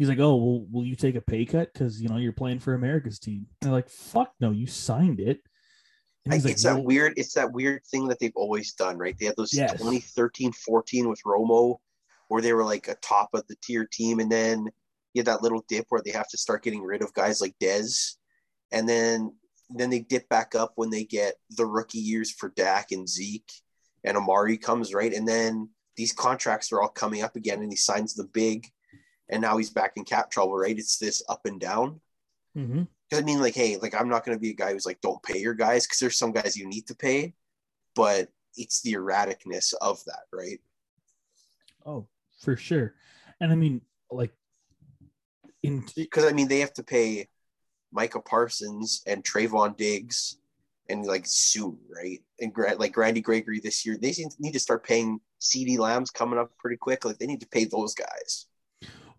[0.00, 2.58] he's like, "Oh, well, will you take a pay cut because you know you're playing
[2.58, 5.42] for America's team?" And they're like, "Fuck no, you signed it."
[6.24, 7.12] And I, like, it's that weird.
[7.18, 9.14] It's that weird thing that they've always done, right?
[9.20, 9.72] They had those Yes.
[9.72, 11.76] 2013, 14 with Romo,
[12.28, 14.70] where they were like a top of the tier team, and then
[15.12, 17.54] you had that little dip where they have to start getting rid of guys like
[17.60, 18.14] Dez,
[18.72, 19.36] and then
[19.68, 23.52] then they dip back up when they get the rookie years for Dak and Zeke,
[24.02, 27.76] and Amari comes right, and then these contracts are all coming up again, and he
[27.76, 28.66] signs the big,
[29.30, 30.78] and now he's back in cap trouble, right?
[30.78, 32.00] It's this up and down.
[32.56, 32.82] Mm-hmm.
[33.12, 35.22] I mean, like, hey, like I'm not going to be a guy who's like, don't
[35.22, 37.34] pay your guys because there's some guys you need to pay,
[37.94, 40.60] but it's the erraticness of that, right?
[41.86, 42.06] Oh,
[42.40, 42.94] for sure.
[43.40, 44.32] And I mean, like,
[45.62, 47.28] in Because I mean, they have to pay
[47.92, 50.36] Micah Parsons and Trevon Diggs,
[50.90, 52.20] and like soon, right?
[52.40, 56.50] And like Grandy Gregory this year, they need to start paying CeeDee Lamb's coming up
[56.58, 57.04] pretty quick.
[57.04, 58.46] Like they need to pay those guys.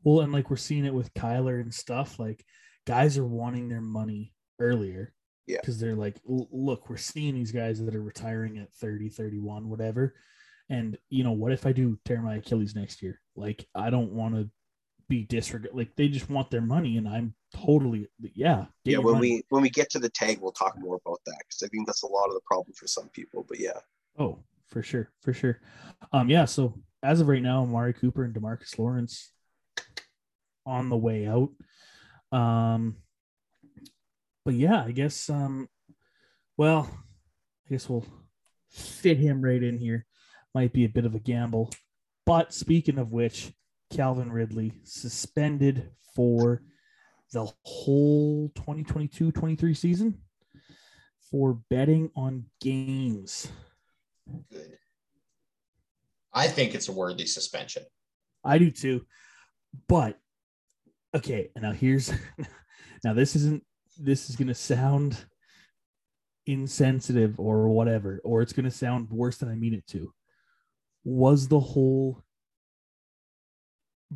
[0.04, 2.20] Well, and like we're seeing it with Kyler and stuff.
[2.20, 2.46] Like,
[2.86, 5.14] guys are wanting their money earlier.
[5.48, 5.58] Yeah.
[5.60, 10.16] Because they're like, look, we're seeing these guys that are retiring at 30, 31, whatever.
[10.70, 13.20] And, you know, what if I do tear my Achilles next year?
[13.36, 14.50] Like, I don't want to
[15.10, 15.76] be disregard.
[15.76, 16.96] Like, they just want their money.
[16.98, 18.66] And I'm totally, yeah.
[18.86, 19.32] yeah, when money.
[19.32, 21.88] we when we get to the tag, we'll talk more about that because I think
[21.88, 23.46] that's a lot of the problem for some people.
[23.50, 23.80] But yeah,
[24.18, 25.60] Oh, for sure, for sure.
[26.14, 26.46] Um, yeah.
[26.46, 29.32] So as of right now, Amari Cooper and Demarcus Lawrence
[30.65, 31.50] on the way out.
[32.32, 32.97] Um,
[34.45, 35.30] but yeah, I guess.
[35.30, 35.67] Um,
[36.58, 36.89] well,
[37.67, 38.06] I guess we'll
[38.69, 40.06] fit him right in here.
[40.54, 41.69] Might be a bit of a gamble,
[42.26, 43.54] but speaking of which,
[43.91, 46.62] Calvin Ridley suspended for
[47.32, 50.19] the whole 2022-23 season
[51.30, 53.47] for betting on games.
[54.52, 54.78] Good.
[56.34, 57.84] I think it's a worthy suspension.
[58.43, 59.06] I do too.
[59.88, 60.17] But
[61.15, 62.12] okay, now here's
[63.04, 63.63] now this isn't
[63.97, 65.17] this is gonna sound
[66.45, 70.13] insensitive or whatever, or it's gonna sound worse than I mean it to.
[71.04, 72.24] Was the whole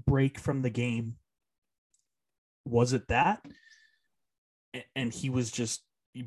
[0.06, 1.16] break from the game
[2.66, 3.46] was it that?
[4.96, 5.84] And he was just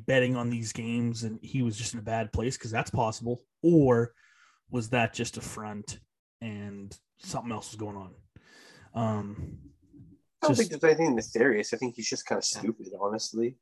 [0.07, 3.41] betting on these games and he was just in a bad place because that's possible.
[3.61, 4.13] Or
[4.71, 5.99] was that just a front
[6.41, 8.13] and something else was going on?
[8.95, 9.57] Um,
[10.41, 11.73] I don't Just- think there's anything nefarious.
[11.73, 13.57] I think he's just kind of stupid, honestly.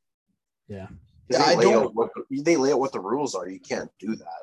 [0.67, 0.87] yeah.
[0.87, 3.35] 'Cause Yeah, they I lay don't- out what the, they lay out what the rules
[3.35, 3.49] are.
[3.49, 4.41] You can't do that.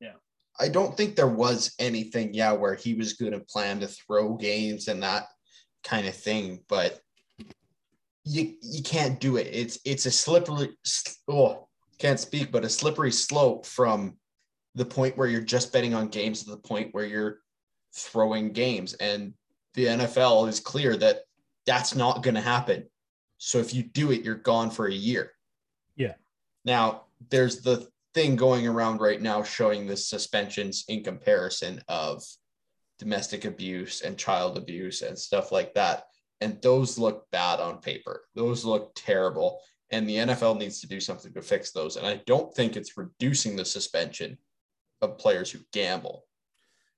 [0.00, 0.14] Yeah.
[0.58, 4.34] I don't think there was anything, yeah, where he was going to plan to throw
[4.34, 5.28] games and that
[5.84, 7.02] kind of thing, but
[8.24, 9.46] you you can't do it.
[9.48, 10.76] It's it's a slippery
[11.28, 11.68] oh
[11.98, 14.18] can't speak, but a slippery slope from
[14.74, 17.40] the point where you're just betting on games to the point where you're
[17.94, 19.34] throwing games, and
[19.74, 21.22] the NFL is clear that
[21.68, 22.88] that's not going to happen.
[23.36, 25.32] So if you do it, you're gone for a year.
[25.96, 26.14] Yeah.
[26.64, 32.24] Now there's the thing going around right now showing the suspensions in comparison of
[32.98, 36.04] domestic abuse and child abuse and stuff like that.
[36.40, 38.24] And those look bad on paper.
[38.34, 39.60] Those look terrible.
[39.90, 41.96] And the NFL needs to do something to fix those.
[41.96, 44.38] And I don't think it's reducing the suspension
[45.02, 46.24] of players who gamble.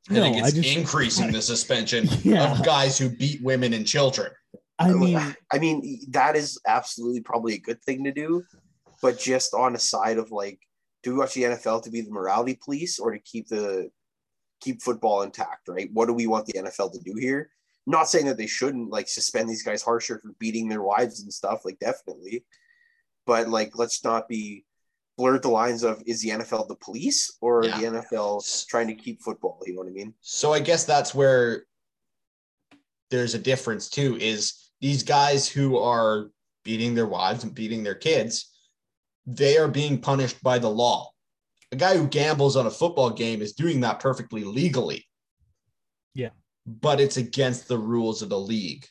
[0.09, 2.52] I No, think it's just- increasing the suspension Yeah.
[2.52, 4.30] of guys who beat women and children.
[4.81, 8.43] I mean, I mean, that is absolutely probably a good thing to do,
[9.03, 10.59] but just on the side of like,
[11.03, 13.90] do we watch the NFL to be the morality police or to keep the
[14.61, 15.69] keep football intact?
[15.69, 15.90] Right?
[15.93, 17.51] What do we want the NFL to do here?
[17.87, 21.33] Not saying that they shouldn't like suspend these guys harsher for beating their wives and
[21.33, 22.45] stuff, like definitely,
[23.27, 24.64] but like let's not be
[25.19, 27.79] blurred the lines of is the NFL the police or Yeah.
[27.79, 29.61] the NFL trying to keep football?
[29.66, 30.14] You know what I mean?
[30.21, 31.64] So I guess that's where
[33.11, 36.31] there's a difference too is these guys who are
[36.64, 38.51] beating their wives and beating their kids,
[39.27, 41.11] they are being punished by the law.
[41.73, 45.07] A guy who gambles on a football game is doing that perfectly legally.
[46.14, 46.31] Yeah.
[46.66, 48.87] But it's against the rules of the league.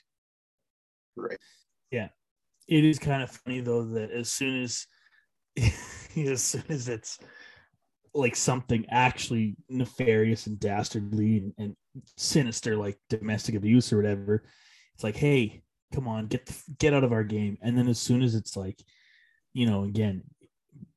[1.15, 1.37] Right.
[1.91, 2.09] Yeah.
[2.67, 4.85] It is kind of funny though that as soon as
[6.17, 7.19] as soon as it's
[8.13, 11.75] like something actually nefarious and dastardly and, and
[12.17, 14.43] sinister like domestic abuse or whatever
[14.95, 15.61] it's like hey
[15.93, 17.57] come on get the, get out of our game.
[17.61, 18.83] And then as soon as it's like
[19.53, 20.23] you know again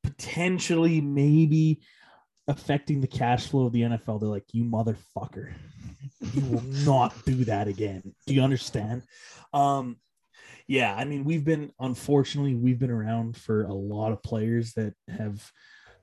[0.03, 1.81] potentially maybe
[2.49, 5.53] affecting the cash flow of the NFL they're like you motherfucker.
[6.33, 8.15] You will not do that again.
[8.27, 9.03] Do you understand?
[9.53, 9.97] Um
[10.69, 14.95] yeah, I mean, we've been unfortunately we've been around for a lot of players that
[15.09, 15.51] have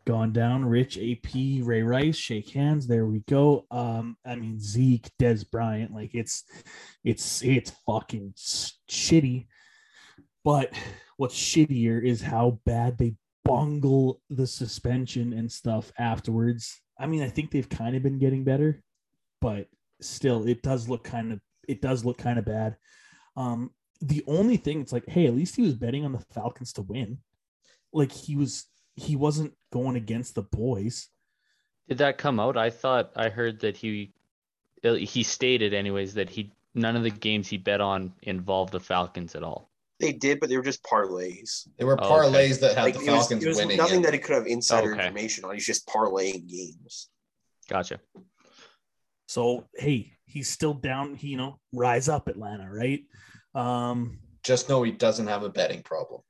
[0.05, 0.65] gone down.
[0.65, 2.87] Rich, AP, Ray Rice, shake hands.
[2.87, 3.65] There we go.
[3.71, 6.43] Um, I mean Zeke, Dez Bryant, like it's
[7.03, 9.47] it's it's fucking shitty.
[10.43, 10.73] But
[11.17, 16.81] what's shittier is how bad they bungle the suspension and stuff afterwards.
[16.99, 18.81] I mean, I think they've kind of been getting better,
[19.41, 19.67] but
[20.01, 22.77] still, it does look kind of it does look kind of bad.
[23.37, 26.73] Um, the only thing it's like, hey, at least he was betting on the Falcons
[26.73, 27.19] to win.
[27.93, 28.65] Like he was
[28.99, 31.07] he wasn't going against the boys.
[31.87, 32.57] Did that come out?
[32.57, 34.13] I thought I heard that he
[34.83, 38.79] uh, he stated anyways that he none of the games he bet on involved the
[38.79, 39.69] Falcons at all.
[39.99, 41.67] They did, but they were just parlays.
[41.77, 42.29] They were Oh, okay.
[42.29, 43.77] parlays that had Like the it was, Falcons it was winning.
[43.77, 45.01] nothing and- that he could have insider Okay.
[45.07, 45.53] information on.
[45.55, 47.09] He's just parlaying games.
[47.69, 47.99] Gotcha.
[49.27, 51.15] So hey, he's still down.
[51.15, 53.03] He, you know, rise up Atlanta, right?
[53.55, 56.21] Um, just know he doesn't have a betting problem.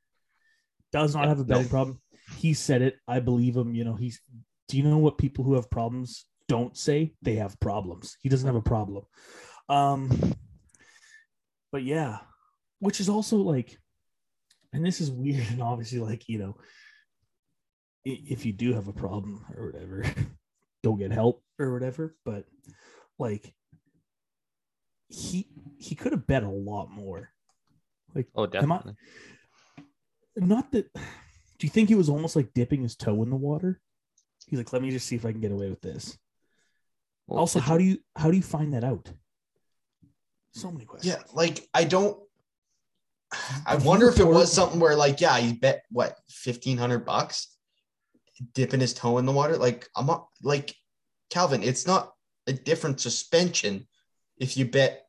[0.91, 2.01] does not have a betting problem.
[2.37, 2.97] He said it.
[3.07, 3.73] I believe him.
[3.75, 4.21] You know, he's.
[4.67, 7.13] Do you know what people who have problems don't say?
[7.21, 8.17] They have problems.
[8.21, 9.05] He doesn't have a problem.
[9.67, 10.35] Um,
[11.71, 12.19] but yeah,
[12.79, 13.77] which is also like,
[14.73, 16.57] and this is weird, and obviously, like you know,
[18.05, 20.03] if you do have a problem or whatever,
[20.83, 22.15] go get help or whatever.
[22.25, 22.45] But
[23.17, 23.53] like,
[25.09, 25.47] he
[25.79, 27.29] he could have bet a lot more.
[28.15, 28.93] Like, Oh, I- definitely.
[30.35, 30.89] not that
[31.59, 33.79] do you think he was almost like dipping his toe in the water
[34.47, 36.17] he's like let me just see if i can get away with this
[37.27, 39.11] Well, also how do you how do you find that out
[40.51, 42.17] so many questions Yeah, like I don't.
[43.65, 46.77] I Did he wonder if it was something where, like, yeah, he bet what fifteen
[46.77, 47.55] hundred bucks,
[48.53, 49.55] dipping his toe in the water.
[49.57, 50.75] Like, I'm not like
[51.29, 51.61] Calvin.
[51.61, 52.11] It's not
[52.47, 53.87] a different suspension
[54.37, 55.05] if you bet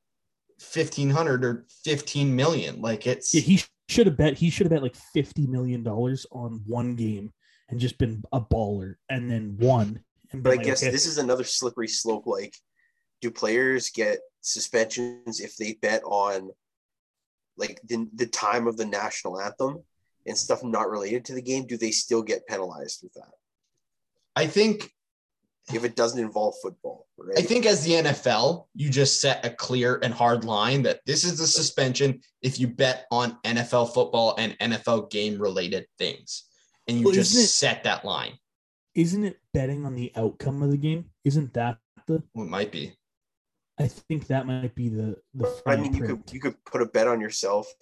[0.58, 2.82] fifteen hundred or fifteen million.
[2.82, 6.26] Like, it's yeah, he should have bet he should have bet like 50 million dollars
[6.30, 7.32] on one game
[7.68, 10.00] and just been a baller and then won
[10.32, 12.26] and But I like, guess okay, this is another slippery slope.
[12.26, 12.54] Like,
[13.20, 16.50] do players get suspensions if they bet on
[17.56, 19.82] like the, the time of the national anthem
[20.26, 21.66] and stuff not related to the game?
[21.66, 23.34] Do they still get penalized with that
[24.36, 24.90] I think
[25.72, 27.06] if it doesn't involve football?
[27.18, 27.38] Right.
[27.38, 31.24] I think as the NFL, you just set a clear and hard line that this
[31.24, 36.44] is the suspension if you bet on NFL football and NFL game related things.
[36.88, 38.32] And you Well, just it- set that line.
[38.94, 42.72] isn't it betting on the outcome of the game isn't that the Well, it might
[42.72, 42.92] be.
[43.78, 46.26] i think that might be the the I mean, you print.
[46.26, 47.72] could you could put a bet on yourself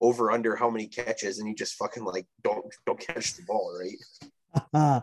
[0.00, 3.76] over under how many catches, and you just fucking like don't don't catch the ball,
[3.76, 5.02] right?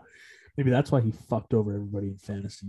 [0.60, 2.66] Maybe that's why he fucked over everybody in fantasy.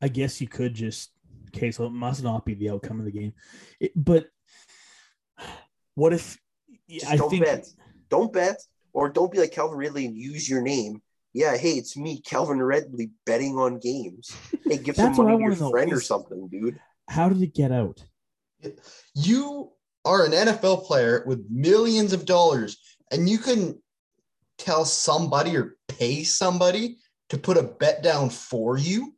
[0.00, 1.10] I guess you could just
[1.54, 3.34] okay, so it must not be the outcome of the game.
[3.78, 4.28] It- but
[5.96, 6.38] what if
[6.88, 7.66] Just I don't think bet.
[8.08, 8.56] Don't bet,
[8.94, 11.02] or don't be like Calvin Ridley and use your name.
[11.34, 14.34] Yeah, hey, it's me, Calvin Ridley, betting on games.
[14.64, 16.80] Hey, give some That's what I money to wanna your know friend or something, dude.
[17.10, 18.02] how did it get out?
[19.14, 19.72] You
[20.06, 22.78] are an NFL player with millions of dollars,
[23.12, 23.78] and you can
[24.58, 29.14] tell somebody or pay somebody to put a bet down for you.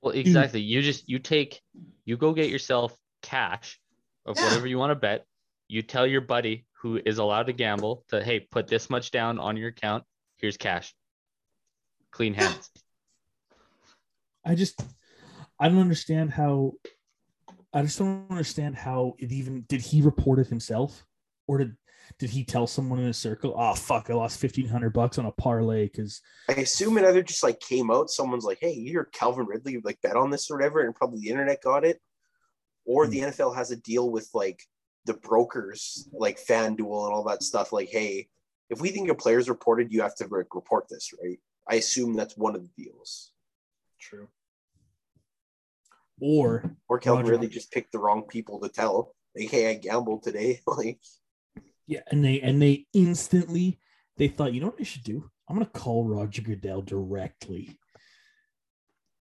[0.00, 0.60] Well, exactly.
[0.60, 1.60] You just you take
[2.04, 3.78] you go get yourself cash
[4.26, 4.44] of Yeah.
[4.44, 5.26] whatever you want to bet.
[5.68, 9.38] You tell your buddy who is allowed to gamble to hey, put this much down
[9.38, 10.04] on your account.
[10.36, 10.94] Here's cash.
[12.10, 12.70] Clean hands.
[14.44, 14.82] I just
[15.58, 16.72] I don't understand how
[17.72, 21.06] I just don't understand how it even did he report it himself
[21.46, 21.76] or did
[22.18, 25.32] did he tell someone in a circle oh fuck I lost 1500 bucks on a
[25.32, 29.08] parlay because I assume it either just like came out, someone's like, hey, you hear
[29.12, 32.00] Calvin Ridley like bet on this or whatever, and probably the internet got it.
[32.84, 33.26] Or the hmm.
[33.26, 34.60] NFL has a deal with like
[35.06, 37.72] the brokers, like FanDuel and all that stuff.
[37.72, 38.28] Like, hey,
[38.70, 41.38] if we think a player's reported, you have to like, report this, right?
[41.68, 43.32] I assume that's one of the deals.
[44.00, 44.28] true
[46.20, 47.32] or Or Calvin Roger.
[47.32, 49.14] Ridley just picked the wrong people to tell.
[49.36, 50.60] Like, hey, I gambled today.
[50.66, 51.00] like,
[51.86, 53.78] yeah and they and they instantly
[54.16, 55.28] they thought you know what I should do?
[55.48, 57.78] I'm gonna call Roger Goodell directly.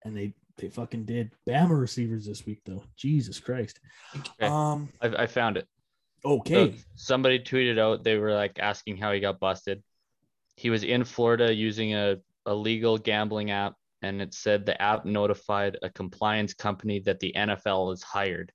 [0.03, 1.31] And they they fucking did.
[1.47, 2.83] Bama receivers this week though.
[2.95, 3.79] Jesus Christ.
[4.15, 4.47] Okay.
[4.47, 5.67] um I, I found it.
[6.23, 6.71] okay.
[6.71, 9.83] So somebody tweeted out they were like asking how he got busted.
[10.55, 12.15] He was in Florida using a,
[12.45, 17.33] a legal gambling app, and it said the app notified a compliance company that the
[17.35, 18.53] NFL is hired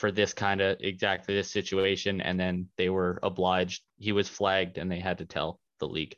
[0.00, 3.82] for this kind of exactly this situation, and then they were obliged.
[3.98, 6.16] He was flagged, and they had to tell the league.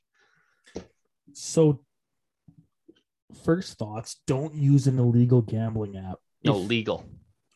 [1.35, 1.85] So,
[3.45, 6.19] first thoughts: don't use an illegal gambling app.
[6.45, 7.05] No, If- legal.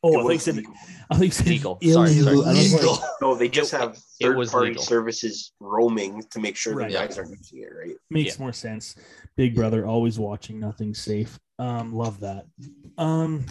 [0.02, 0.74] oh, it I think was legal.
[1.10, 1.78] I think said Legal.
[1.82, 2.42] Sorry, illegal.
[2.42, 2.56] sorry.
[2.58, 2.98] I Legal.
[3.22, 4.82] No, they just It- have it was third-party legal.
[4.82, 6.88] services roaming to make sure Right.
[6.88, 7.96] the guys aren't using it, right?
[8.10, 8.94] makes more sense.
[9.36, 11.38] Big brother always watching, nothing safe.
[11.58, 12.46] Um, love that.
[12.98, 13.46] Um,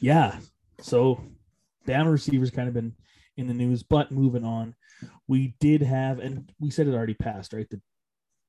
[0.00, 0.38] yeah.
[0.80, 1.20] So,
[1.86, 2.94] Bama receivers kind of been
[3.36, 4.74] in the news, but moving on,
[5.28, 7.68] we did have, and we said it already passed, right?
[7.68, 7.80] The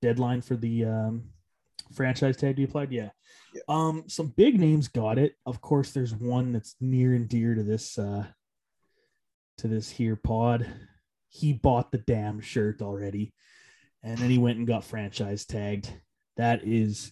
[0.02, 1.24] deadline for the um,
[1.94, 2.92] franchise tag to be applied.
[2.92, 3.10] Yeah.
[3.54, 3.62] Yeah.
[3.68, 5.36] Um, some big names got it.
[5.46, 8.26] Of course, there's one that's near and dear to this uh,
[9.60, 10.68] to this here pod.
[11.30, 13.34] He bought the damn shirt already,
[14.04, 15.92] and then he went and got franchise tagged.
[16.38, 17.12] That is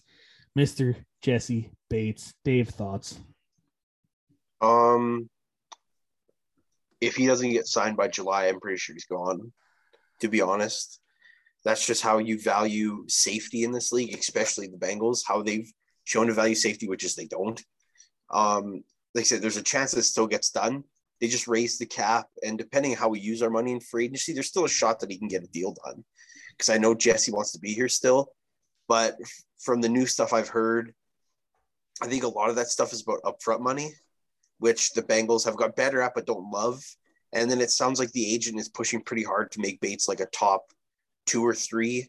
[0.56, 0.96] Mr.
[1.22, 2.32] Jessie Bates.
[2.44, 3.18] Dave, thoughts?
[4.60, 5.28] Um,
[7.00, 9.52] if he doesn't get signed by July, I'm pretty sure he's gone.
[10.20, 11.00] To be honest,
[11.64, 15.20] that's just how you value safety in this league, especially the Bengals.
[15.26, 15.70] How they've
[16.04, 17.62] shown to value safety, which is they don't.
[18.30, 18.82] Um,
[19.14, 20.84] like I said, there's a chance that still gets done.
[21.20, 24.04] They just raised the cap, and depending on how we use our money in free
[24.04, 26.04] agency, there's still a shot that he can get a deal done.
[26.50, 28.32] Because I know Jessie wants to be here still,
[28.88, 29.16] but
[29.58, 30.94] from the new stuff I've heard,
[32.02, 33.94] I think a lot of that stuff is about upfront money,
[34.58, 36.82] which the Bengals have got better at but don't love.
[37.32, 40.20] And then it sounds like the agent is pushing pretty hard to make Bates like
[40.20, 40.72] a top
[41.26, 42.08] two or three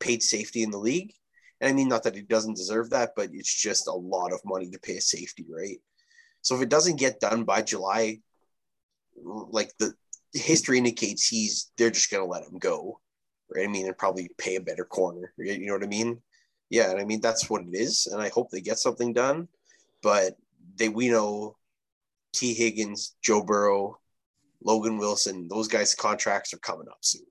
[0.00, 1.12] paid safety in the league.
[1.60, 4.40] And I mean, not that he doesn't deserve that, but it's just a lot of
[4.44, 5.78] money to pay a safety, right?
[6.42, 8.20] So if it doesn't get done by July,
[9.24, 9.92] like the
[10.32, 13.00] history indicates he's they're just gonna let him go.
[13.54, 13.64] Right.
[13.64, 15.32] I mean, and probably pay a better corner.
[15.38, 16.20] You know what I mean?
[16.70, 18.06] Yeah, and I mean that's what it is.
[18.06, 19.48] And I hope they get something done.
[20.02, 20.36] But
[20.76, 21.56] they we know
[22.38, 23.98] Tee Higgins, Joe Burrow,
[24.62, 27.22] Logan Wilson, those guys' contracts are coming up soon.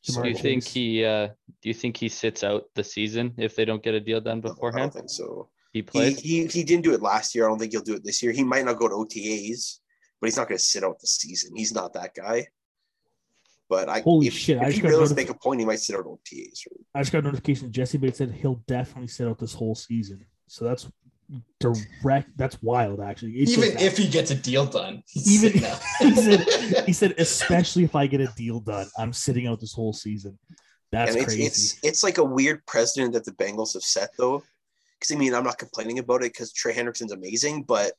[0.00, 1.28] So do you think he uh
[1.62, 4.40] do you think he sits out the season if they don't get a deal done
[4.40, 4.80] beforehand?
[4.80, 5.48] I don't think so.
[5.72, 6.18] He played.
[6.20, 7.44] He, he, he didn't do it last year.
[7.44, 8.32] I don't think he'll do it this year.
[8.32, 9.78] He might not go to OTAs,
[10.20, 11.56] but he's not going to sit out the season.
[11.56, 12.46] He's not that guy.
[13.68, 14.58] But I holy if, shit!
[14.58, 16.60] If I he really make a point, he might sit out OTAs.
[16.70, 16.86] Right?
[16.94, 17.72] I just got notification.
[17.72, 20.24] Jessie Bates said he'll definitely sit out this whole season.
[20.46, 20.88] So that's
[21.60, 22.36] direct.
[22.36, 23.32] That's wild, actually.
[23.32, 25.52] It's even if he gets a deal done, even
[26.00, 29.72] he said he said especially if I get a deal done, I'm sitting out this
[29.72, 30.38] whole season.
[30.92, 31.44] That's and it's, crazy.
[31.44, 34.42] It's it's like a weird precedent that the Bengals have set though,
[34.98, 37.92] because I mean I'm not complaining about it because Trey Hendrickson's amazing, but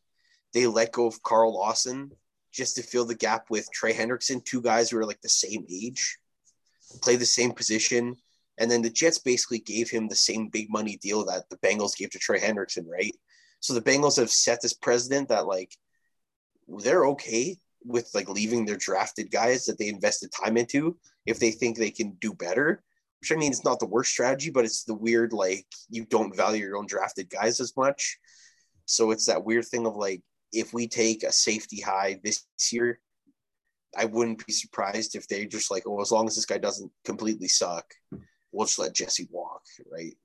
[0.53, 2.11] they let go of Carl Lawson
[2.51, 5.65] just to fill the gap with Trey Hendrickson, two guys who are like the same
[5.69, 6.17] age,
[7.01, 8.15] play the same position.
[8.57, 11.95] And then the Jets basically gave him the same big money deal that the Bengals
[11.95, 13.15] gave to Trey Hendrickson, right?
[13.59, 15.75] So the Bengals have set this precedent that like
[16.67, 21.51] they're okay with like leaving their drafted guys that they invested time into if they
[21.51, 22.83] think they can do better.
[23.21, 26.35] Which I mean, it's not the worst strategy, but it's the weird like you don't
[26.35, 28.17] value your own drafted guys as much.
[28.85, 30.21] So it's that weird thing of like
[30.53, 32.99] if we take a safety high this year,
[33.97, 36.91] I wouldn't be surprised if they just like, oh, as long as this guy doesn't
[37.05, 37.85] completely suck,
[38.51, 40.15] we'll just let Jessie walk, right?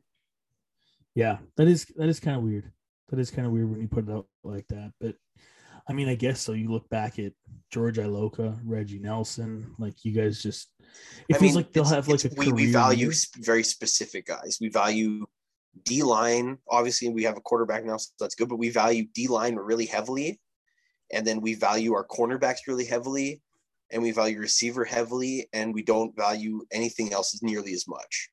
[1.14, 2.70] Yeah, that is that is kind of weird.
[3.10, 4.92] That is kind of weird when you put it out like that.
[5.00, 5.16] But
[5.88, 6.52] I mean, I guess so.
[6.52, 7.32] You look back at
[7.70, 10.68] George Iloka, Reggie Nelson, like you guys just.
[11.28, 12.30] It I feels mean, like they'll have like a.
[12.36, 14.58] We, we value very specific guys.
[14.60, 15.26] We value
[15.84, 19.26] D line, obviously, we have a quarterback now, so that's good, but we value D
[19.28, 20.40] line really heavily.
[21.12, 23.42] And then we value our cornerbacks really heavily.
[23.92, 25.48] And we value receiver heavily.
[25.52, 28.28] And we don't value anything else nearly as much.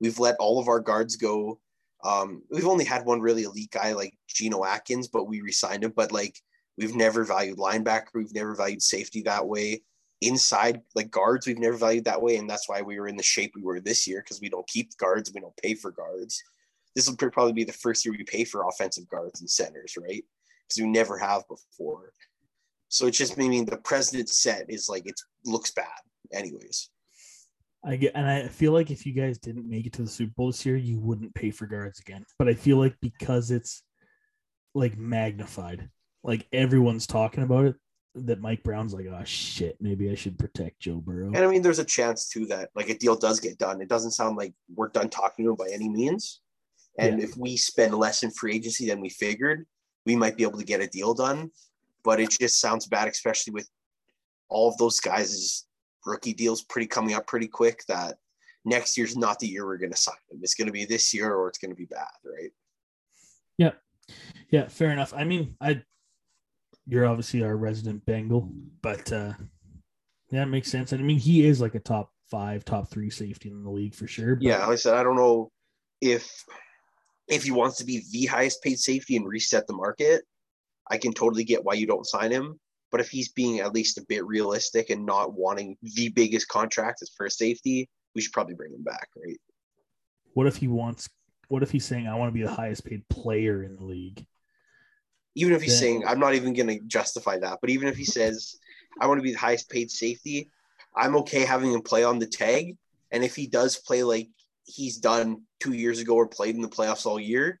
[0.00, 1.60] We've let all of our guards go.
[2.04, 5.92] Um, we've only had one really elite guy like Geno Atkins, but we resigned him.
[5.96, 6.38] But like,
[6.76, 8.08] we've never valued linebacker.
[8.14, 9.82] We've never valued safety that way.
[10.20, 12.36] Inside, like guards, we've never valued that way.
[12.36, 14.66] And that's why we were in the shape we were this year because we don't
[14.66, 15.32] keep guards.
[15.34, 16.42] We don't pay for guards
[16.94, 20.24] this will probably be the first year we pay for offensive guards and centers, right?
[20.68, 22.12] Because we never have before.
[22.94, 25.88] So it's just meaning the president set is like it looks bad,
[26.32, 26.90] anyways.
[27.84, 30.32] I get, and I feel like if you guys didn't make it to the Super
[30.36, 32.24] Bowl this year, you wouldn't pay for guards again.
[32.38, 33.82] But I feel like because it's
[34.76, 35.90] like magnified,
[36.22, 37.74] like everyone's talking about it,
[38.14, 41.26] that Mike Brown's like, oh shit, maybe I should protect Joe Burrow.
[41.26, 43.80] And I mean, there's a chance too that like a deal does get done.
[43.80, 46.42] It doesn't sound like we're done talking to him by any means.
[46.96, 47.24] And yeah.
[47.24, 49.66] if we spend less in free agency than we figured,
[50.06, 51.50] we might be able to get a deal done.
[52.04, 53.68] But it just sounds bad, especially with
[54.48, 55.64] all of those guys'
[56.06, 58.16] rookie deals pretty coming up pretty quick that
[58.64, 60.40] next year's not the year we're going to sign them.
[60.42, 62.50] It's going to be this year or it's going to be bad, right?
[63.58, 63.72] Yeah.
[64.50, 65.14] Yeah, fair enough.
[65.14, 65.82] I mean, I
[66.86, 68.52] you're obviously our resident Bengal,
[68.82, 69.32] but uh
[70.30, 70.92] yeah, it makes sense.
[70.92, 73.94] And I mean, he is like a top five, top three safety in the league
[73.94, 74.36] for sure.
[74.36, 74.44] But...
[74.44, 75.50] Yeah, like I said, I don't know
[76.00, 76.44] if
[77.28, 80.24] if he wants to be the highest paid safety and reset the market,
[80.90, 82.58] I can totally get why you don't sign him.
[82.90, 87.02] But if he's being at least a bit realistic and not wanting the biggest contract
[87.02, 89.40] as for safety, we should probably bring him back, right?
[90.34, 91.08] What if he wants?
[91.48, 94.24] What if he's saying I want to be the highest paid player in the league?
[95.34, 97.96] Even if he's then, saying I'm not even going to justify that, but even if
[97.96, 98.56] he says
[99.00, 100.50] I want to be the highest paid safety,
[100.94, 102.76] I'm okay having him play on the tag.
[103.10, 104.28] And if he does play like
[104.64, 107.60] he's done two years ago or played in the playoffs all year,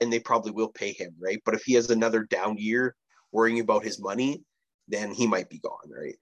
[0.00, 1.40] then they probably will pay him, right?
[1.44, 2.94] But if he has another down year
[3.32, 4.42] worrying about his money,
[4.88, 6.16] then he might be gone, right?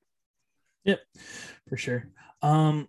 [0.84, 1.00] Yep,
[1.68, 2.08] for sure.
[2.42, 2.88] Um,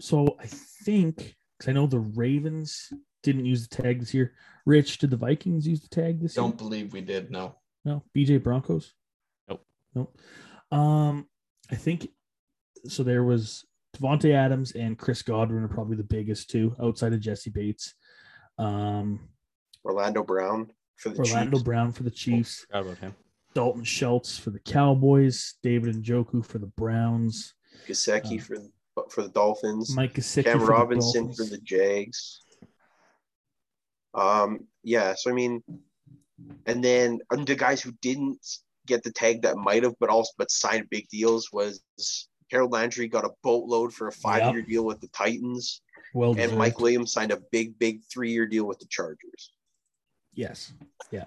[0.00, 4.34] so I think because I know the Ravens didn't use the tag this year.
[4.66, 6.56] Rich, did the Vikings use the tag this Don't year?
[6.56, 7.30] believe we did.
[7.30, 7.56] No.
[7.84, 8.02] No.
[8.16, 8.92] BJ Broncos.
[9.48, 9.64] Nope.
[9.94, 10.18] Nope.
[10.70, 11.26] Um,
[11.70, 12.08] I think
[12.86, 13.02] so.
[13.02, 13.64] There was
[13.96, 17.94] Davante Adams and Chris Godwin are probably the biggest two outside of Jessie Bates.
[18.58, 19.28] Um,
[19.84, 21.30] Orlando Brown for the Chiefs.
[21.30, 21.62] Orlando Chiefs.
[21.64, 23.14] Brown for the Chiefs, Forgot about him.
[23.54, 27.54] Dalton Schultz for the Cowboys, David Njoku for the Browns,
[27.86, 28.70] Gesicki Uh, for the,
[29.10, 29.94] for the Dolphins.
[29.94, 31.36] Mike Gesicki Cam for Robinson Dolphins.
[31.50, 32.40] for the Jags.
[34.14, 35.62] Um, yeah, so I mean,
[36.66, 38.38] and then um, the guys who didn't
[38.86, 41.80] get the tag that might have, but also but signed big deals was
[42.50, 45.80] Harold Landry got a boatload for a five-year deal with the Titans,
[46.12, 46.58] well and deserved.
[46.58, 49.52] Mike Williams signed a big, big three-year deal with the Chargers.
[50.34, 50.72] Yes.
[51.10, 51.24] Yeah.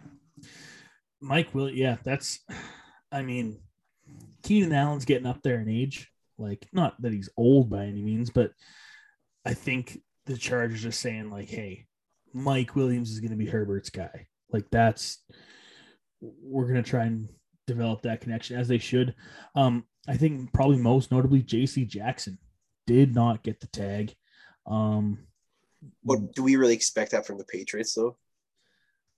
[1.22, 2.40] Mike will yeah, that's
[3.12, 3.60] I mean,
[4.44, 6.12] Keenan Allen's getting up there in age.
[6.38, 8.52] Like, not that he's old by any means, but
[9.46, 11.88] I think the Chargers are saying, like, hey,
[12.34, 14.28] Mike Williams is gonna be Herbert's guy.
[14.52, 15.24] Like that's
[16.22, 17.30] we're gonna try and
[17.66, 19.16] develop that connection as they should.
[19.56, 22.38] Um, I think probably most notably JC Jackson
[22.86, 24.14] did not get the tag.
[24.66, 25.28] Um
[26.04, 28.18] But do we really expect that from the Patriots, though?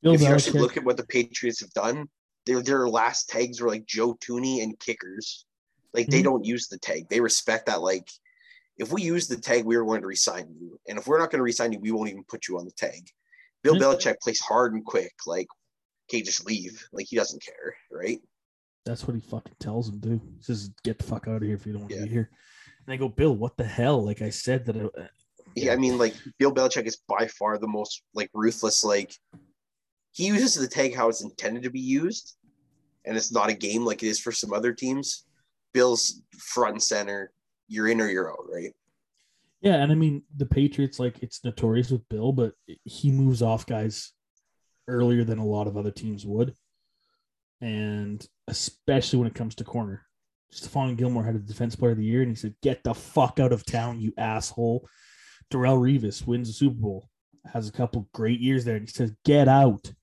[0.01, 2.07] Bill if you actually look at what the Patriots have done,
[2.45, 5.45] their their last tags were like Joe Thuney and kickers.
[5.93, 6.23] Like they Mhm.
[6.25, 7.09] don't use the tag.
[7.09, 7.81] They respect that.
[7.81, 8.09] Like
[8.77, 11.31] if we use the tag, we are going to resign you, and if we're not
[11.31, 13.09] going to resign you, we won't even put you on the tag.
[13.61, 13.81] Bill Mhm.
[13.81, 15.13] Belichick plays hard and quick.
[15.27, 15.47] Like,
[16.09, 16.87] okay, just leave.
[16.93, 18.21] Like he doesn't care, right?
[18.85, 20.21] That's what he fucking tells them, dude.
[20.37, 22.31] He says, "Get the fuck out of here if you don't want to be here."
[22.85, 24.77] And I go, "Bill, what the hell?" Like I said that.
[24.77, 25.07] uh,
[25.55, 28.83] Yeah, I mean, like Bill Belichick is by far the most like ruthless.
[28.83, 29.13] Like
[30.11, 32.35] he uses the tag how it's intended to be used,
[33.05, 35.25] and it's not a game like it is for some other teams.
[35.73, 37.31] Bill's front and center.
[37.67, 38.73] You're in or you're out, right?
[39.61, 42.53] Yeah, and I mean the Patriots, like it's notorious with Bill, but
[42.85, 44.13] he moves off guys
[44.87, 46.55] earlier than a lot of other teams would,
[47.61, 50.05] and especially when it comes to corner.
[50.51, 53.39] Stephon Gilmore had a defense player of the year, and he said, "Get the fuck
[53.39, 54.87] out of town, you asshole."
[55.51, 57.09] Darrelle Revis wins the Super Bowl,
[57.53, 59.93] has a couple great years there, and he says, "Get out."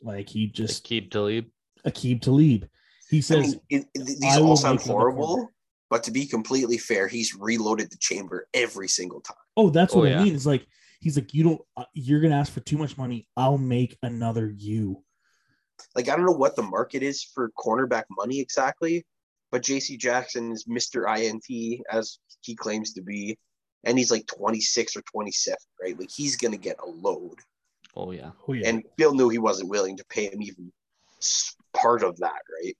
[0.00, 1.46] Like he just Keep Talib.
[1.86, 2.68] Aqib Talib.
[3.10, 5.50] He I says, mean, it, it- these "I all sound horrible,
[5.90, 9.36] but to be completely fair, he's reloaded the chamber every single time.
[9.56, 10.20] Oh, that's Oh, what yeah.
[10.20, 10.34] I mean.
[10.34, 10.66] It's like
[11.00, 11.60] he's like, you don't.
[11.76, 13.26] Uh, you're gonna ask for too much money.
[13.36, 15.02] I'll make another you.
[15.94, 19.06] Like I don't know what the market is for cornerback money exactly,
[19.50, 19.96] but J.C.
[19.96, 21.44] Jackson is Mister INT
[21.90, 23.38] as he claims to be,
[23.84, 25.98] and he's like 26 or 27, right?
[25.98, 27.38] Like he's gonna get a load.
[27.98, 28.30] Oh yeah.
[28.46, 28.68] Oh yeah.
[28.68, 30.72] And Bill knew he wasn't willing to pay him even
[31.74, 32.76] part of that, right?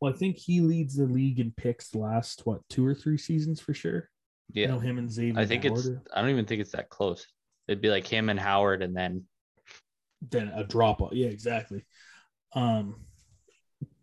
[0.00, 3.60] well, I think he leads the league in picks last what two or three seasons
[3.60, 4.08] for sure.
[4.56, 4.66] I Yeah.
[4.68, 5.38] know him and Xavien.
[5.38, 5.88] I think it's.
[6.12, 7.26] I don't even think it's that close.
[7.68, 9.24] It'd be like him and Howard, and then
[10.30, 11.12] then a drop off.
[11.12, 11.84] Yeah, exactly.
[12.54, 13.04] Um,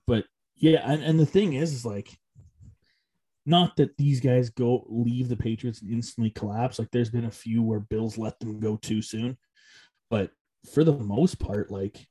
[0.06, 0.26] but
[0.56, 2.18] yeah, and, and the thing is, is like,
[3.46, 6.80] not that these guys go leave the Patriots and instantly collapse.
[6.80, 9.38] Like, there's been a few where Bills let them go too soon,
[10.10, 10.32] but
[10.74, 12.08] for the most part, like,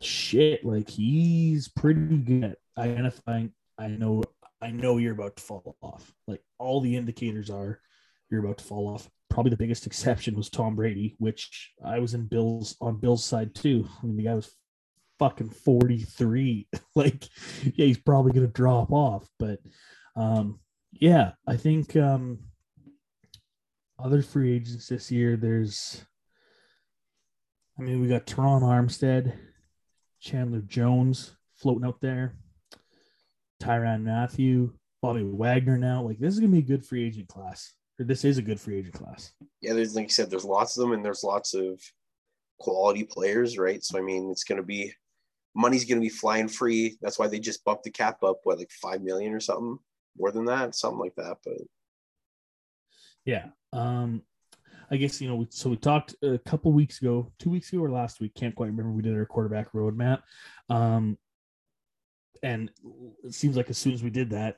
[0.00, 3.52] shit, like he's pretty good at identifying.
[3.78, 4.22] I know,
[4.60, 6.12] I know you're about to fall off.
[6.26, 7.80] Like all the indicators are,
[8.30, 9.08] you're about to fall off.
[9.28, 13.54] Probably the biggest exception was Tom Brady, which I was in Bill's on Bill's side
[13.54, 13.88] too.
[14.02, 14.54] I mean, the guy was
[15.18, 16.68] fucking 43.
[16.94, 17.24] like,
[17.62, 19.28] yeah, he's probably gonna drop off.
[19.38, 19.60] But
[20.14, 20.60] um,
[20.92, 22.38] yeah, I think um
[23.98, 26.04] other free agents this year, there's
[27.78, 29.34] I mean, we got Terron Armstead,
[30.20, 32.34] Chandler Jones floating out there,
[33.62, 34.72] Tyrann Mathieu,
[35.02, 36.02] Bobby Wagner now.
[36.02, 37.74] Like, this is gonna be a good free agent class.
[37.98, 39.32] Or this is a good free agent class.
[39.60, 41.80] Yeah, there's like you said, there's lots of them, and there's lots of
[42.58, 43.82] quality players, right?
[43.82, 44.92] So I mean, it's gonna be
[45.54, 46.98] money's gonna be flying free.
[47.00, 49.78] That's why they just bumped the cap up, what like five million or something,
[50.18, 51.38] more than that, something like that.
[51.44, 51.58] But
[53.24, 53.46] Yeah.
[53.72, 54.22] Um,
[54.90, 55.36] I guess you know.
[55.36, 58.34] we- So we talked a couple weeks ago, two weeks ago or last week.
[58.34, 58.92] Can't quite remember.
[58.92, 60.22] We did our quarterback roadmap,
[60.68, 61.18] um,
[62.42, 62.70] and
[63.24, 64.56] it seems like as soon as we did that,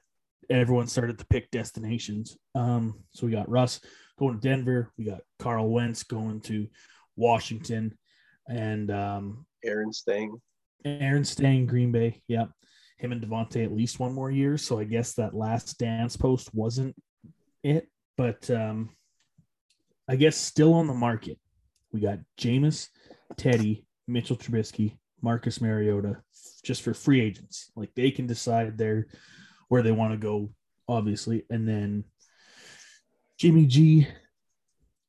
[0.50, 2.36] everyone started to pick destinations.
[2.54, 3.80] Um, so we got Russ
[4.18, 4.92] going to Denver.
[4.98, 6.68] We got Carl Wentz going to
[7.16, 7.96] Washington,
[8.48, 10.40] and um, Aaron staying,
[10.84, 12.22] Aaron staying Green Bay.
[12.28, 12.46] Yeah.
[12.98, 14.58] Him and Davante at least one more year.
[14.58, 16.96] So I guess that last dance post wasn't
[17.62, 17.88] it.
[18.16, 18.90] But um
[20.08, 21.38] I guess still on the market.
[21.92, 22.88] We got Jameis,
[23.36, 26.22] Teddy, Mitchell Trubisky, Marcus Mariota,
[26.62, 27.70] just for free agents.
[27.76, 29.06] Like they can decide their
[29.68, 30.50] where they want to go,
[30.88, 31.44] obviously.
[31.50, 32.04] And then
[33.38, 34.08] Jimmy G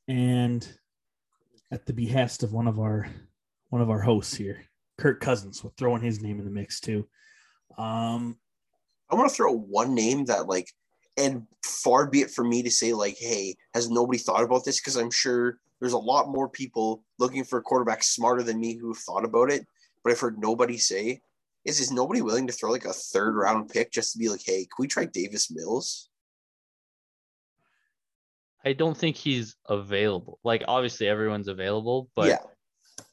[0.08, 0.68] and
[1.72, 3.08] at the behest of one of our
[3.70, 4.66] one of our hosts here,
[4.97, 7.08] Kirk Cousins, we're throwing his name in the mix too.
[7.78, 8.38] Um,
[9.10, 10.68] I want to throw one name that like,
[11.20, 14.80] and far be it for me to say like, hey, has nobody thought about this?
[14.80, 18.78] Because I'm sure there's a lot more people looking for a quarterback smarter than me
[18.78, 19.67] who have thought about it.
[20.03, 21.22] But I've heard nobody say,
[21.65, 24.41] is is nobody willing to throw like a third round pick just to be like,
[24.45, 26.09] hey, can we try Davis Mills?
[28.63, 30.39] I don't think he's available.
[30.43, 33.03] Like obviously everyone's available, but yeah,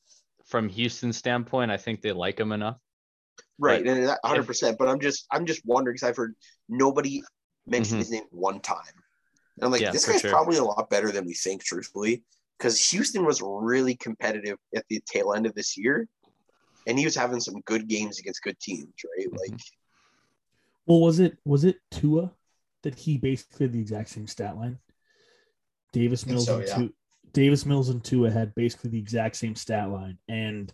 [0.46, 2.78] from Houston's standpoint, I think they like him enough.
[3.58, 4.78] right, but and hundred percent.
[4.78, 6.34] But I'm just I'm just wondering because I've heard
[6.68, 7.22] nobody
[7.66, 8.00] mention Mhm.
[8.00, 8.94] his name one time.
[9.56, 10.30] And I'm like, Yeah, this guy's sure.
[10.30, 12.24] probably a lot better than we think, truthfully,
[12.58, 16.08] because Houston was really competitive at the tail end of this year,
[16.86, 19.28] and he was having some good games against good teams, right?
[19.30, 19.38] Mhm.
[19.38, 19.60] Like,
[20.86, 22.34] well, was it was it Tua
[22.82, 24.78] that he basically had the exact same stat line?
[25.92, 26.76] Davis Mills so, and yeah.
[26.76, 26.88] Tua,
[27.32, 30.72] Davis Mills and Tua had basically the exact same stat line, and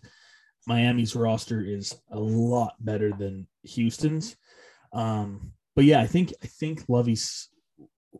[0.67, 4.35] Miami's roster is a lot better than Houston's.
[4.91, 7.17] Um, but yeah, I think I think Lovie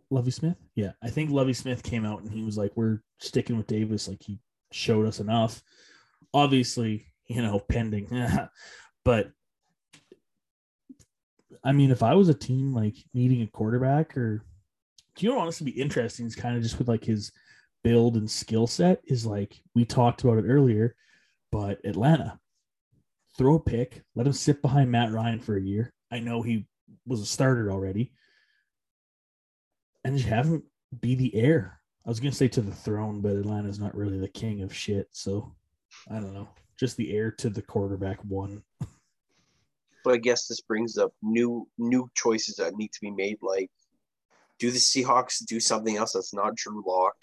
[0.10, 0.58] Lovie Smith.
[0.76, 4.08] Yeah, I think Lovie Smith came out and he was like, "We're sticking with Davis.
[4.08, 4.40] Like he
[4.72, 5.62] showed us enough."
[6.34, 8.08] Obviously, you know, pending,
[9.06, 9.32] but
[11.64, 14.44] I mean, if I was a team like needing a quarterback, or
[15.16, 17.32] do you know, honestly, be interesting is kind of just with like his
[17.84, 20.96] build and skill set is like we talked about it earlier,
[21.52, 22.40] but Atlanta
[23.38, 25.94] throw a pick, let him sit behind Matt Ryan for a year.
[26.12, 26.68] I know he
[27.06, 28.12] was a starter already,
[30.04, 30.64] and just have him
[31.00, 31.80] be the heir.
[32.06, 35.08] I was gonna say to the throne, but Atlanta's not really the king of shit,
[35.12, 35.54] so
[36.10, 36.50] I don't know.
[36.80, 38.64] Just the heir to the quarterback one.
[40.04, 43.38] but I guess this brings up new new choices that need to be made.
[43.42, 43.72] Like,
[44.60, 47.16] do the Seahawks do something else that's not Drew Lock?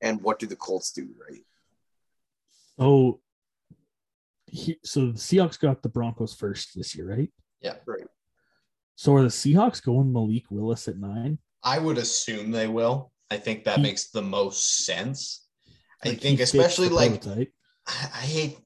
[0.00, 1.40] And what do the Colts do, right?
[2.78, 3.20] So,
[4.46, 7.32] he, so the Seahawks got the Broncos first this year, right?
[7.60, 7.76] Yeah.
[7.86, 8.06] Right.
[8.96, 11.38] So are the Seahawks going Malik Willis at nine?
[11.62, 13.12] I would assume they will.
[13.30, 15.46] I think that He- makes the most sense.
[16.04, 17.52] I Like, think especially like prototype.
[17.86, 18.58] I I hate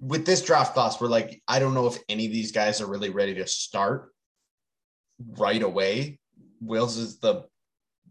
[0.00, 2.86] with this draft class, we're like, I don't know if any of these guys are
[2.86, 4.12] really ready to start
[5.38, 6.18] right away.
[6.60, 7.44] Wills is the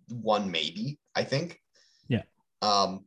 [0.10, 1.60] one, maybe, I think.
[2.08, 2.24] Yeah.
[2.62, 3.06] Um,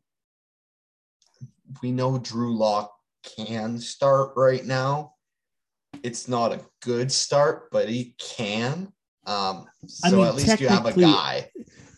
[1.83, 2.93] we know Drew Lock
[3.37, 5.14] can start right now.
[6.03, 8.93] It's not a good start, but he can.
[9.27, 9.67] Um,
[10.05, 11.51] I so mean, at least you have a technically- guy.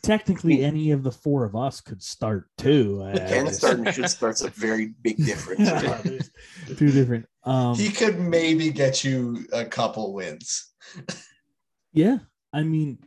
[0.03, 3.03] technically any of the four of us could start too.
[3.03, 3.59] I- I Can guess.
[3.59, 5.61] start and should start's a very big difference.
[5.61, 6.31] Yeah, right?
[6.77, 7.27] two different.
[7.43, 10.73] Um, he could maybe get you a couple wins.
[11.93, 12.19] yeah,
[12.53, 12.99] I mean,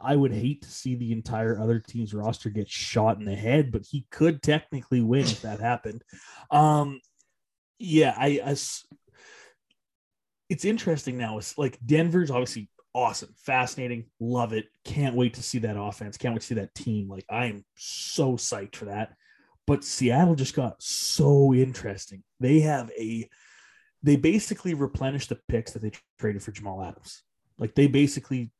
[0.00, 3.72] I would hate to see the entire other team's roster get shot in the head,
[3.72, 6.02] but he could technically win if that happened.
[6.50, 7.00] Um,
[7.78, 8.86] yeah, I, I s-
[10.48, 11.38] it's interesting now.
[11.38, 14.66] It's like Denver's obviously awesome, fascinating, love it.
[14.84, 16.16] Can't wait to see that offense.
[16.16, 17.08] Can't wait to see that team.
[17.08, 19.14] Like I am so psyched for that.
[19.66, 22.22] But Seattle just got so interesting.
[22.40, 23.28] They have a
[24.02, 27.22] they basically replenished the picks that they traded for Jamal Adams.
[27.58, 28.50] Like they basically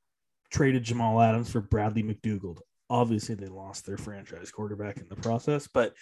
[0.51, 2.61] traded Jamal Adams for Bradley McDougald.
[2.89, 5.95] Obviously, they lost their franchise quarterback in the process, but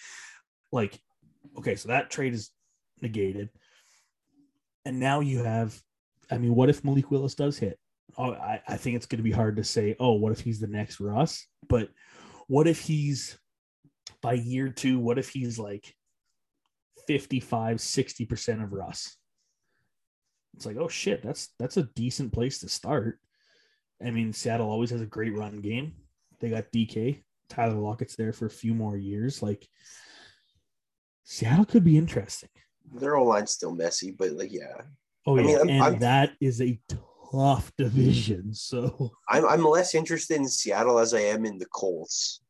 [0.71, 1.01] like,
[1.59, 2.51] okay, so that trade is
[3.01, 3.51] negated.
[4.85, 5.79] And now you have,
[6.31, 7.79] I mean, what if Malik Willis does hit?
[8.19, 10.61] Oh, I, I think it's going to be hard to say, oh, what if he's
[10.61, 11.47] the next Russ?
[11.69, 11.89] But
[12.49, 13.39] what if he's
[14.21, 15.95] by year two, what if he's like
[17.07, 19.17] 55, 60% of Russ?
[20.55, 23.19] It's like, oh shit, that's that's a decent place to start.
[24.05, 25.95] I mean, Seattle always has a great run game.
[26.41, 29.43] They got DK, Tyler Lockett's there for a few more years.
[29.43, 29.67] Like
[31.25, 32.51] Seattle could be interesting.
[32.95, 34.83] Their whole line's still messy, but like, yeah,
[35.27, 36.79] Oh I yeah, mean, I'm- and I'm- that is a
[37.31, 38.53] tough division.
[38.55, 42.41] So I'm I'm less interested in Seattle as I am in the Colts.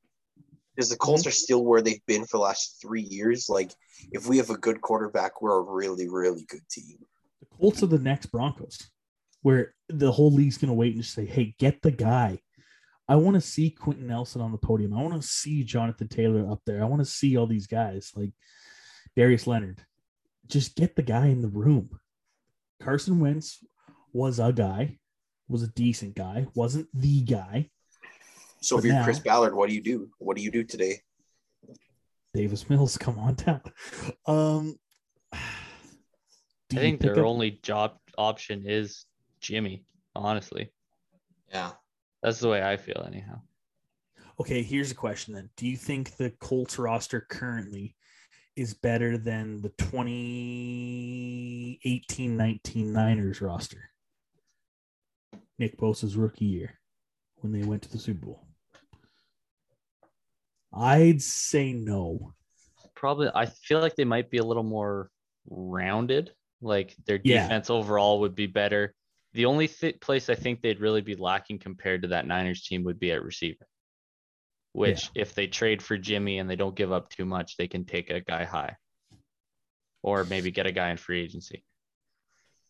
[0.75, 3.51] Because the Colts are still where they've been for the last three years.
[3.51, 3.73] Like,
[4.11, 6.97] if we have a good quarterback, we're a really, really good team.
[7.41, 8.79] the Colts are the next Broncos,
[9.43, 12.41] where the whole league's going to wait and just say, "Hey, get the guy."
[13.07, 14.95] I want to see Quenton Nelson on the podium.
[14.95, 16.81] I want to see Jonathan Taylor up there.
[16.83, 18.33] I want to see all these guys like
[19.15, 19.85] Darius Leonard.
[20.47, 21.91] Just get the guy in the room.
[22.83, 23.65] Carson Wentz
[24.13, 24.99] was a guy,
[25.49, 27.71] was a decent guy, wasn't the guy.
[28.61, 30.11] So if you're now- Chris Ballard, what do you do?
[30.19, 31.01] What do you do today?
[32.35, 33.61] Davis Mills, come on down.
[34.27, 34.77] Um,
[36.69, 39.05] do I think their up- only job option is
[39.41, 39.85] Jimmy,
[40.15, 40.73] honestly.
[41.51, 41.73] Yeah.
[42.23, 43.41] That's the way I feel anyhow.
[44.41, 45.51] Okay, here's a question then.
[45.57, 47.95] Do you think the Colts roster currently
[48.57, 53.91] is better than the 2018 19 Niners roster?
[55.59, 56.79] Nick Bosa's rookie year
[57.37, 58.47] when they went to the Super Bowl?
[60.73, 62.33] I'd say no.
[62.95, 65.11] Probably, I feel like they might be a little more
[65.49, 66.33] rounded.
[66.61, 67.43] Like their Yeah.
[67.43, 68.95] defense overall would be better.
[69.35, 72.85] The only th- place I think they'd really be lacking compared to that Niners team
[72.85, 73.67] would be at receiver.
[74.75, 77.85] Which, if they trade for Jimmy and they don't give up too much, they can
[77.85, 78.77] take a guy high,
[80.03, 81.65] or maybe get a guy in free agency.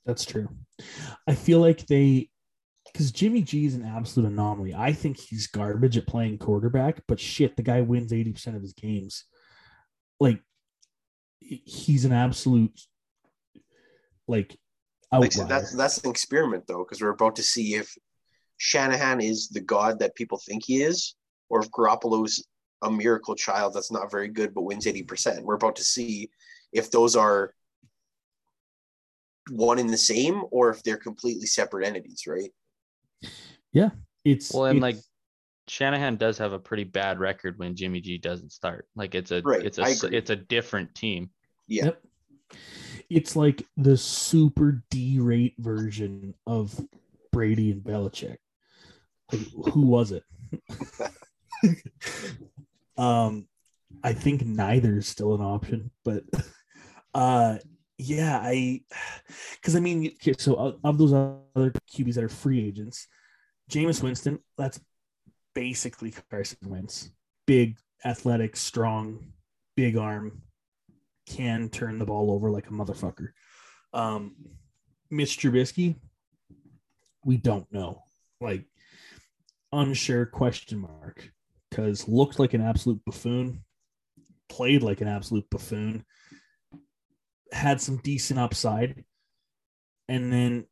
[0.04, 0.48] That's true.
[1.28, 2.28] I feel like they,
[2.92, 4.74] because Jimmy G is an absolute anomaly.
[4.74, 8.72] I think he's garbage at playing quarterback, but shit, the guy wins 80% of his
[8.72, 9.24] games.
[10.18, 10.40] Like,
[11.38, 12.80] he's an absolute,
[14.26, 14.58] like,
[15.12, 15.30] Like outlier.
[15.30, 17.94] said, that's that's an experiment though, because we're about to see if
[18.56, 21.14] Shanahan is the god that people think he is,
[21.48, 22.46] or if Garoppolo's
[22.82, 25.44] a miracle child that's not very good but wins eighty percent.
[25.44, 26.30] We're about to see
[26.72, 27.54] if those are
[29.50, 32.50] one in the same, or if they're completely separate entities, right?
[33.72, 33.90] Yeah.
[34.24, 35.04] It's Well, and it's- like
[35.68, 38.88] Shanahan does have a pretty bad record when Jimmy G doesn't start.
[38.96, 41.30] Like it's a Right, it's a it's a different team.
[41.68, 41.84] Yeah.
[41.86, 42.02] Yep.
[43.10, 46.78] It's like the super D rate version of
[47.30, 48.36] Brady and Belichick.
[49.30, 50.24] Like, who was it?
[52.96, 53.46] um,
[54.02, 56.24] I think neither is still an option, but
[57.14, 57.58] uh,
[57.98, 58.80] yeah, I
[59.54, 63.06] because I mean, so of- of those other QBs that are free agents,
[63.70, 64.80] Jameis Winston, that's
[65.54, 67.10] basically Carson Wentz,
[67.46, 69.32] big, athletic, strong,
[69.76, 70.42] big arm,
[71.26, 73.28] can turn the ball over like a motherfucker.
[73.92, 74.34] Um,
[75.10, 75.96] Mitch Trubisky,
[77.24, 78.02] we don't know.
[78.40, 78.64] Like,
[79.70, 81.30] unsure question mark
[81.72, 83.64] because looked like an absolute buffoon,
[84.50, 86.04] played like an absolute buffoon,
[87.50, 89.04] had some decent upside,
[90.06, 90.66] and then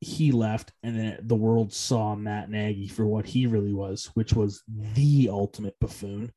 [0.00, 4.34] he left, and then the world saw Matt Nagy for what he really was, which
[4.34, 6.30] was the ultimate buffoon.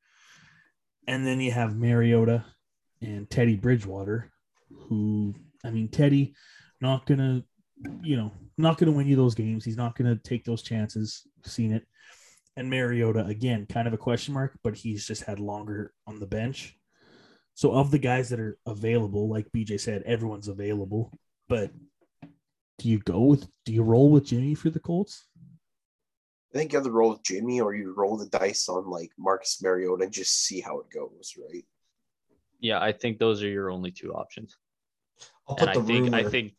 [1.06, 2.46] And then you have Mariota
[3.02, 4.32] and Teddy Bridgewater,
[4.88, 5.36] who
[5.66, 6.36] I mean, Teddy
[6.80, 7.44] not gonna,
[8.02, 9.66] you know, not gonna win you those games.
[9.66, 11.28] He's not gonna take those chances.
[11.44, 11.86] Seen it.
[12.60, 16.28] And Mariota again, kind of a question mark, but he's just had longer on the
[16.28, 16.78] bench.
[17.54, 21.18] So of the guys that are available, like BJ said, everyone's available.
[21.48, 21.72] But
[22.78, 25.26] do you go with do you roll with Jimmy for the Colts?
[26.54, 29.12] I think you have to roll with Jimmy or you roll the dice on like
[29.18, 31.64] Marcus Mariota and just see how it goes, right?
[32.60, 34.58] Yeah, I think those are your only two options.
[35.48, 36.18] I'll And put I think rumor.
[36.18, 36.56] I think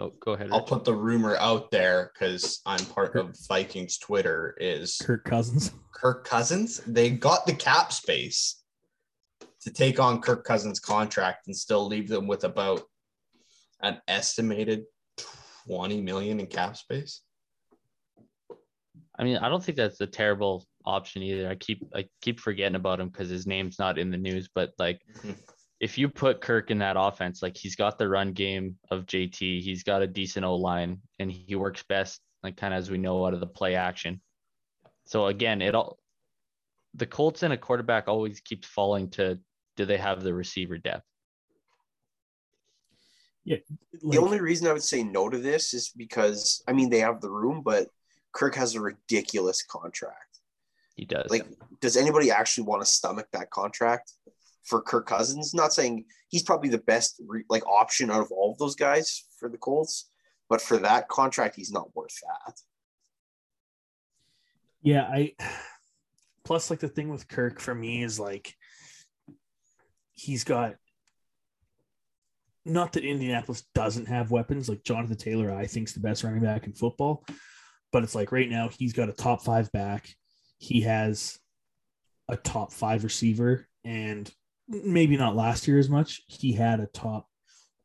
[0.00, 0.48] Oh, go ahead.
[0.50, 0.68] I'll Rich.
[0.68, 4.56] put the rumor out there because I'm part of Vikings Twitter.
[4.58, 5.72] Is Kirk Cousins.
[5.94, 6.80] Kirk Cousins?
[6.86, 8.62] They got the cap space
[9.60, 12.82] to take on Kirk Cousins' contract and still leave them with about
[13.82, 14.84] an estimated
[15.68, 17.20] 20 million in cap space.
[19.18, 21.50] I mean, I don't think that's a terrible option either.
[21.50, 24.48] I keep I keep forgetting about him because his name's not in the news.
[24.54, 25.36] But like, Mhm.
[25.80, 29.62] If you put Kirk in that offense, like he's got the run game of JT,
[29.62, 32.98] he's got a decent O line, and he works best like kind of as we
[32.98, 34.20] know out of the play action.
[35.06, 35.98] So again, it all
[36.94, 39.38] the Colts and a quarterback always keeps falling to
[39.76, 41.04] do they have the receiver depth?
[43.46, 43.64] Like,
[44.02, 47.22] the only reason I would say no to this is because I mean they have
[47.22, 47.88] the room, but
[48.32, 50.40] Kirk has a ridiculous contract.
[50.94, 51.30] He does.
[51.30, 51.46] Like,
[51.80, 54.12] does anybody actually want to stomach that contract
[54.64, 55.54] for Kirk Cousins?
[55.54, 59.48] Not saying he's probably the best like option out of all of those guys for
[59.48, 60.10] the Colts,
[60.48, 62.54] but for that contract, he's not worth that.
[64.82, 65.34] Yeah, I
[66.44, 68.54] plus like the thing with Kirk for me is like
[70.12, 70.74] he's got
[72.64, 76.66] not that Indianapolis doesn't have weapons, like Jonathan Taylor, I think's the best running back
[76.66, 77.24] in football,
[77.92, 80.08] but it's like right now he's got a top five back.
[80.58, 81.38] He has
[82.28, 84.30] a top five receiver, and
[84.70, 86.22] maybe not last year as much.
[86.28, 87.28] He had a top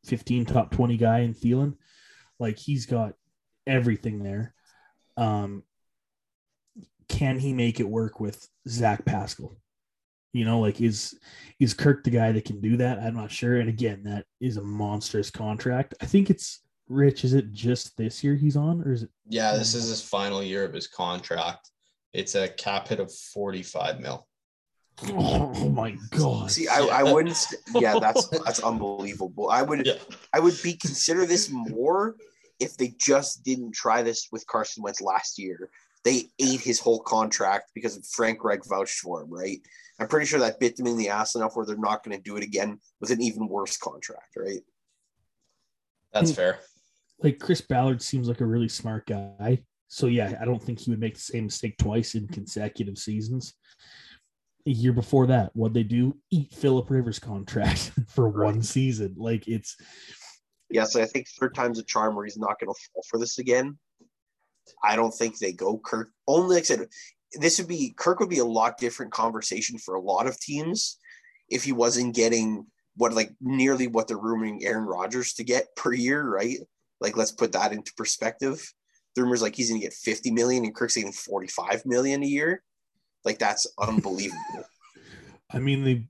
[0.06, 1.74] 15, top 20 guy in Thielen.
[2.38, 3.14] Like he's got
[3.66, 4.54] everything there.
[5.16, 5.64] Um,
[7.08, 9.56] can he make it work with Zach Pascal?
[10.32, 11.18] You know, like is
[11.58, 12.98] is Kirk the guy that can do that?
[12.98, 13.56] I'm not sure.
[13.56, 15.94] And again, that is a monstrous contract.
[16.02, 17.24] I think it's Rich.
[17.24, 19.10] Is it just this year he's on, or is it?
[19.28, 21.70] Yeah, this is his final year of his contract.
[22.12, 24.26] It's a cap hit of 45 mil.
[25.04, 26.50] Oh my god!
[26.50, 27.36] See, I, I wouldn't.
[27.36, 29.50] st- Yeah, that's that's unbelievable.
[29.50, 29.94] I would Yeah.
[30.32, 32.16] I would be consider this more
[32.60, 35.68] if they just didn't try this with Carson Wentz last year.
[36.04, 39.58] They ate his whole contract because Frank Reich vouched for him, right?
[39.98, 42.22] I'm pretty sure that bit them in the ass enough where they're not going to
[42.22, 44.60] do it again with an even worse contract, right?
[46.12, 46.36] That's Hmm.
[46.36, 46.58] fair.
[47.22, 49.62] like Chris Ballard seems like a really smart guy.
[49.88, 53.54] So yeah, I don't think he would make the same mistake twice in consecutive seasons.
[54.66, 56.16] A year before that, what they do?
[56.30, 58.46] Eat Philip Rivers contract for Right.
[58.46, 59.14] one season.
[59.16, 59.76] Like it's
[60.70, 63.38] Yes, I think third time's a charm where he's not going to fall for this
[63.38, 63.78] again.
[64.82, 66.10] I don't think they go Kirk.
[66.26, 66.88] Only like I said,
[67.34, 70.98] this would be Kirk would be a lot different conversation for a lot of teams
[71.48, 75.92] if he wasn't getting what like nearly what they're rumoring Aaron Rodgers to get per
[75.92, 76.58] year, right?
[77.00, 78.72] Like let's put that into perspective.
[79.14, 82.26] The rumors like he's going to get 50 million and Kirk's getting 45 million a
[82.26, 82.62] year.
[83.26, 84.64] Like that's unbelievable.
[85.50, 86.06] I mean they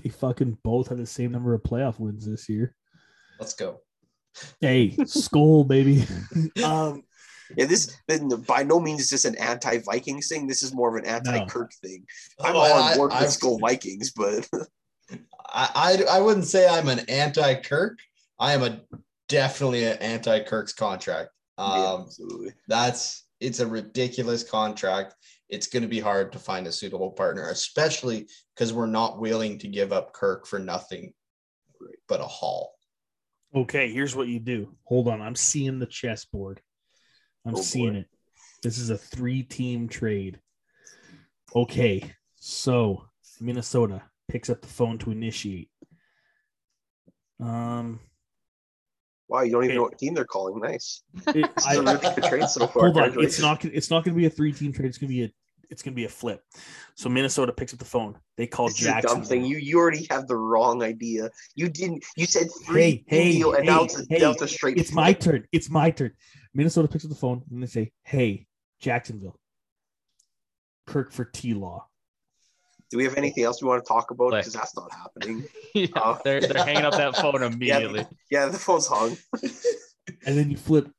[0.00, 2.74] they fucking both had the same number of playoff wins this year.
[3.38, 3.80] Let's go.
[4.60, 6.06] Hey, skull baby.
[6.64, 7.02] um
[7.56, 10.46] yeah, this then by no means is this an anti-Vikings thing.
[10.46, 12.06] This is more of an anti-Kirk thing.
[12.40, 14.48] I'm all on board I, with Skol Vikings, but
[15.46, 17.98] I, I I wouldn't say I'm an anti-Kirk.
[18.38, 18.80] I am a
[19.28, 21.30] definitely an anti-Kirk's contract.
[21.58, 22.52] yeah, Um, absolutely.
[22.68, 25.14] that's it's a ridiculous contract.
[25.48, 29.58] It's going to be hard to find a suitable partner, especially because we're not willing
[29.58, 31.12] to give up Kirk for nothing
[32.08, 32.74] but a haul.
[33.54, 34.74] Okay, here's what you do.
[34.84, 36.62] Hold on, I'm seeing the chessboard.
[37.44, 37.98] I'm Oh, seeing boy.
[37.98, 38.06] it.
[38.62, 40.40] This is a three-team trade.
[41.54, 43.04] Okay, so
[43.40, 45.68] Minnesota picks up the phone to initiate.
[47.40, 48.00] Um,
[49.32, 49.76] Wow, you don't even Okay.
[49.78, 50.60] know what team they're calling.
[50.60, 51.02] Nice.
[51.28, 52.82] it- I- is a trade so far.
[52.92, 53.24] hold on.
[53.24, 53.64] It's not.
[53.64, 54.88] It's not going to be a three-team trade.
[54.88, 55.30] It's going to be a.
[55.70, 56.44] It's going to be a flip.
[56.96, 58.18] So Minnesota picks up the phone.
[58.36, 59.46] They call This is a dumb thing.
[59.46, 61.30] You you already have the wrong idea.
[61.54, 62.04] You didn't.
[62.14, 64.76] You said three Hey, hey, deal, and now it's a, hey, now it's a straight.
[64.76, 65.46] It's my turn.
[65.50, 66.12] It's my turn.
[66.52, 68.46] Minnesota picks up the phone and they say, "Hey,
[68.80, 69.38] Jacksonville,
[70.86, 71.86] Kirk for T Law."
[72.92, 74.32] Do we have anything else we want to talk about?
[74.32, 75.46] Because that's not happening.
[75.74, 76.20] yeah, Oh.
[76.22, 78.06] they're they're hanging up that phone immediately.
[78.30, 79.16] Yeah, the phone's hung.
[80.26, 80.90] And then you flip.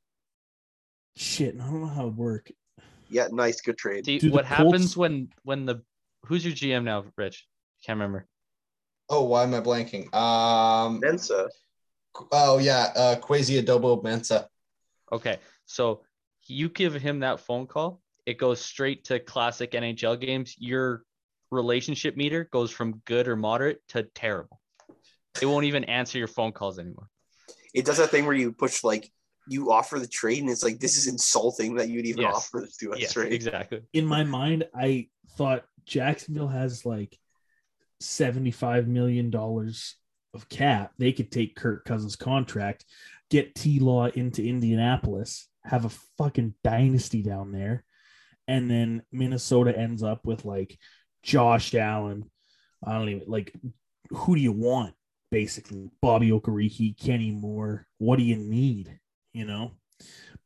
[1.14, 2.50] Shit, I don't know how it work.
[3.08, 4.06] Yeah, nice, good trade.
[4.06, 5.82] See Do the what Colts- happens when when the
[6.24, 7.46] who's your GM now, Rich?
[7.86, 8.26] Can't remember.
[9.10, 10.12] Oh, why am I blanking?
[10.14, 11.00] Um.
[11.00, 11.48] Mensah.
[12.32, 14.46] Oh yeah, uh, Kwesi Adofo-Mensah.
[15.12, 15.36] Okay,
[15.66, 16.00] so
[16.46, 20.56] you give him that phone call, it goes straight to classic NHL games.
[20.58, 21.04] Your
[21.54, 24.60] relationship meter goes from good or moderate to terrible.
[25.40, 27.08] It won't even answer your phone calls anymore.
[27.72, 29.10] It does that thing where you push like
[29.48, 32.34] you offer the trade, and it's like this is insulting that you'd even Yes.
[32.34, 33.32] offer this to us, Yes, right?
[33.32, 33.82] exactly.
[33.92, 37.18] In my mind, I thought Jacksonville has like
[38.00, 39.96] seventy-five million dollars
[40.32, 40.92] of cap.
[40.98, 42.84] They could take Kirk Cousins' contract,
[43.30, 47.84] get T Law into Indianapolis, have a fucking dynasty down there,
[48.48, 50.78] and then Minnesota ends up with like
[51.24, 52.30] Josh Allen.
[52.86, 53.52] I don't even like
[54.10, 54.94] who do you want?
[55.30, 57.86] Basically, Bobby Okereke, Kenny Moore.
[57.98, 59.00] What do you need?
[59.32, 59.72] You know,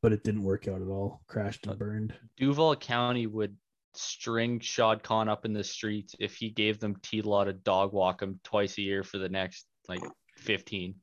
[0.00, 1.20] but it didn't work out at all.
[1.26, 2.14] Crashed and uh, burned.
[2.38, 3.56] Duval County would
[3.94, 7.92] string Shad Khan up in the streets if he gave them T Law to dog
[7.92, 10.02] walk him twice a year for the next like
[10.36, 10.94] 15.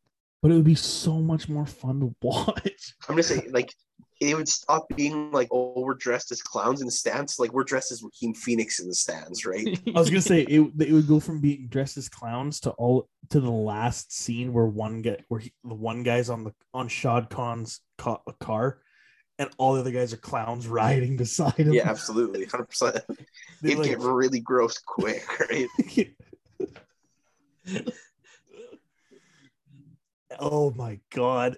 [0.45, 2.93] But it would be so much more fun to watch.
[3.09, 3.73] I'm just saying, like,
[4.21, 7.39] it would stop being like, oh, we're dressed as clowns in the stands.
[7.39, 9.67] Like, we're dressed as Joaquin Phoenix in the stands, right?
[9.95, 13.09] I was gonna say it, it would go from being dressed as clowns to all
[13.31, 16.89] to the last scene where one guy where he, the one guy's on the on
[16.89, 18.81] Shad Khan's ca- car,
[19.39, 21.73] and all the other guys are clowns riding beside him.
[21.73, 22.97] yeah, absolutely, hundred percent.
[23.63, 25.67] It'd like- get really gross quick, right?
[30.39, 31.57] oh my god,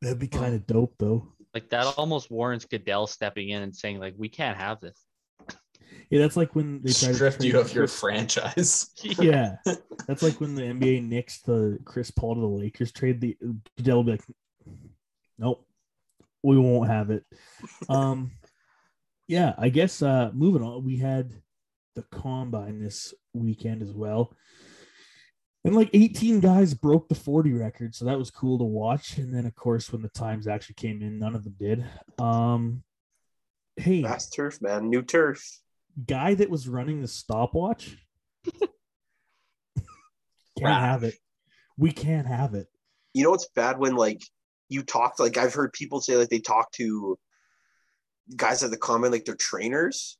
[0.00, 1.32] that'd be kind of dope though.
[1.54, 4.98] Like that almost warrants Goodell stepping in and saying like we can't have this.
[6.10, 8.90] Yeah, that's like when they tried to Stripped trade you of your franchise.
[9.02, 9.56] yeah,
[10.06, 13.20] that's like when the NBA nixed the Chris Paul to the Lakers trade.
[13.20, 13.36] The
[13.76, 14.24] Goodell will be like,
[15.38, 15.66] "Nope,
[16.42, 17.24] we won't have it."
[17.88, 18.32] Um,
[19.26, 21.32] yeah, I guess uh, moving on, we had
[21.94, 24.36] the combine this weekend as well,
[25.64, 29.18] and like 18 guys broke the 40 record, so that was cool to watch.
[29.18, 31.84] And then, of course, when the times actually came in, none of them did.
[32.18, 32.82] Um,
[33.76, 34.90] hey, Fast turf, man.
[34.90, 35.40] New turf.
[36.06, 37.96] guy that was running the stopwatch
[40.58, 41.14] can't have it.
[41.76, 42.66] We can't have it.
[43.14, 44.22] You know what's bad when like
[44.68, 47.18] you talk like I've heard people say like they talk to
[48.36, 50.18] guys at the comment like they're trainers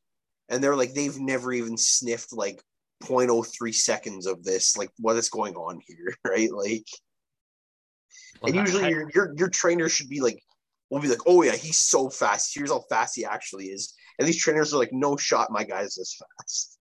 [0.49, 2.63] and they're like they've never even sniffed like
[3.03, 6.87] 0.03 seconds of this like what is going on here right like
[8.45, 10.43] and usually I- your, your your trainer should be like
[10.91, 14.29] will be like oh yeah he's so fast here's how fast he actually is and
[14.29, 16.79] these trainers are like no shot my guy's this fast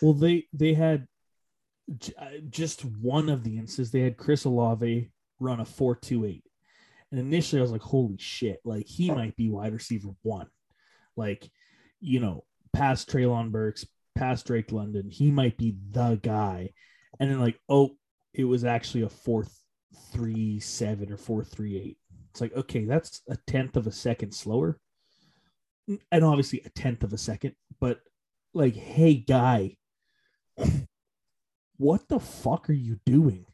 [0.00, 1.06] Well, they they had
[2.18, 3.90] uh, just one of the instances.
[3.90, 6.44] They had Chris Olave run a four two eight,
[7.10, 10.48] And initially, I was like, "Holy shit!" Like he might be wide receiver one,
[11.16, 11.48] like
[12.00, 16.70] you know, past Treylon Burks, past Drake London, he might be the guy.
[17.18, 17.96] And then like, oh,
[18.34, 19.46] it was actually a four
[20.12, 21.98] three seven or four three eight.
[22.30, 24.78] It's like, okay, that's a tenth of a second slower,
[26.10, 28.00] and obviously a tenth of a second, but
[28.54, 29.76] like, hey, guy,
[31.76, 33.44] what the fuck are you doing?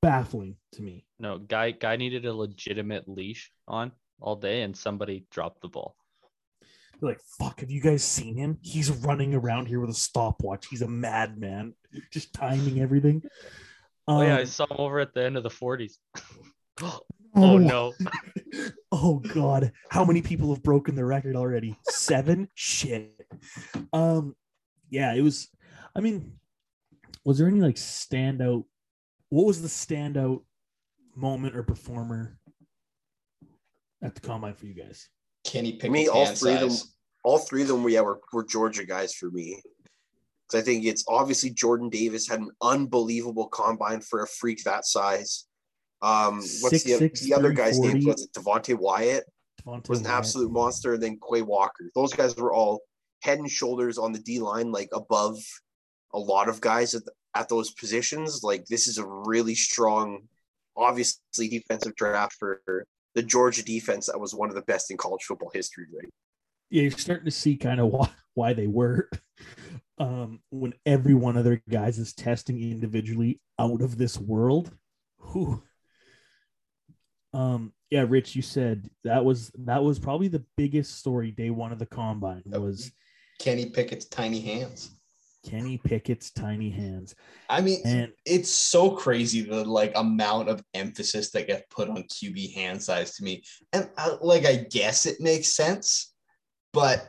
[0.00, 1.04] Baffling to me.
[1.18, 5.94] No, guy guy needed a legitimate leash on all day, and somebody dropped the ball.
[7.00, 8.58] They're like, fuck, have you guys seen him?
[8.62, 10.66] He's running around here with a stopwatch.
[10.66, 11.74] He's a madman,
[12.10, 13.22] just timing everything.
[14.06, 15.94] Oh yeah, I Um, saw him over at the end of the 40s.
[16.82, 17.00] oh,
[17.34, 17.94] oh no.
[18.92, 21.76] oh god, how many people have broken the record already?
[21.88, 22.48] Seven?
[22.54, 23.12] Shit.
[23.92, 24.34] Um,
[24.90, 25.48] yeah, it was.
[25.96, 26.32] I mean,
[27.24, 28.64] was there any like standout?
[29.28, 30.42] What was the standout
[31.14, 32.38] moment or performer
[34.02, 35.08] at the combine for you guys?
[35.50, 36.94] Kenny Pickett's me, all hand three of them- size.
[37.24, 39.60] all three of them yeah were, were Georgia guys for me.
[40.48, 44.84] 'Cause I think it's obviously Jordan Davis had an unbelievable combine for a freak that
[44.84, 45.46] size.
[46.02, 48.04] Um, what's the, 6'6", the other guy's name?
[48.04, 49.24] Was it Devonte Wyatt?
[49.62, 50.16] Devonte Was an Wyatt.
[50.18, 50.94] absolute monster.
[50.94, 51.90] And then Quay Walker.
[51.94, 52.80] Those guys were all
[53.20, 55.38] head and shoulders on the D line, like above
[56.14, 57.02] a lot of guys at,
[57.36, 58.42] at those positions.
[58.42, 60.26] Like this is a really strong,
[60.76, 62.62] obviously defensive draft for
[63.14, 65.86] the Georgia defense that was one of the best in college football history.
[65.94, 66.10] Right?
[66.70, 69.08] yeah, you're starting to see kind of why, why they were.
[69.98, 74.74] Um, when every one of their guys is testing individually out of this world.
[75.30, 75.62] Whew.
[77.34, 81.70] Um, yeah, Rich, you said that was that was probably the biggest story day one
[81.70, 82.60] of the combine Yep.
[82.60, 82.92] was
[83.40, 84.92] Kenny Pickett's tiny hands.
[85.42, 87.14] Kenny Pickett's tiny hands.
[87.48, 92.04] I mean, And it's so crazy the like amount of emphasis that gets put on
[92.04, 93.42] QB hand size to me.
[93.72, 96.12] And I, like, I guess it makes sense,
[96.72, 97.08] but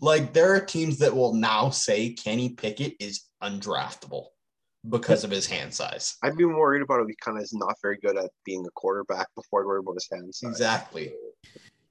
[0.00, 4.26] like, there are teams that will now say Kenny Pickett is undraftable
[4.88, 6.16] because of his hand size.
[6.22, 7.06] I'd be worried about it.
[7.08, 9.94] He kind of is not very good at being a quarterback before I'd worry about
[9.94, 10.40] his hands.
[10.44, 11.12] Exactly.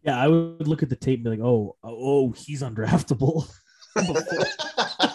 [0.04, 3.52] yeah, I would look at the tape and be like, oh, oh, he's undraftable.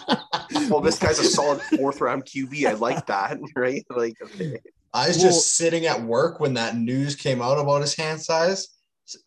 [0.71, 2.65] well, this guy's a solid fourth round QB.
[2.65, 3.85] I like that, right?
[3.89, 4.57] Like, okay.
[4.93, 8.21] I was Well- just sitting at work when that news came out about his hand
[8.21, 8.67] size.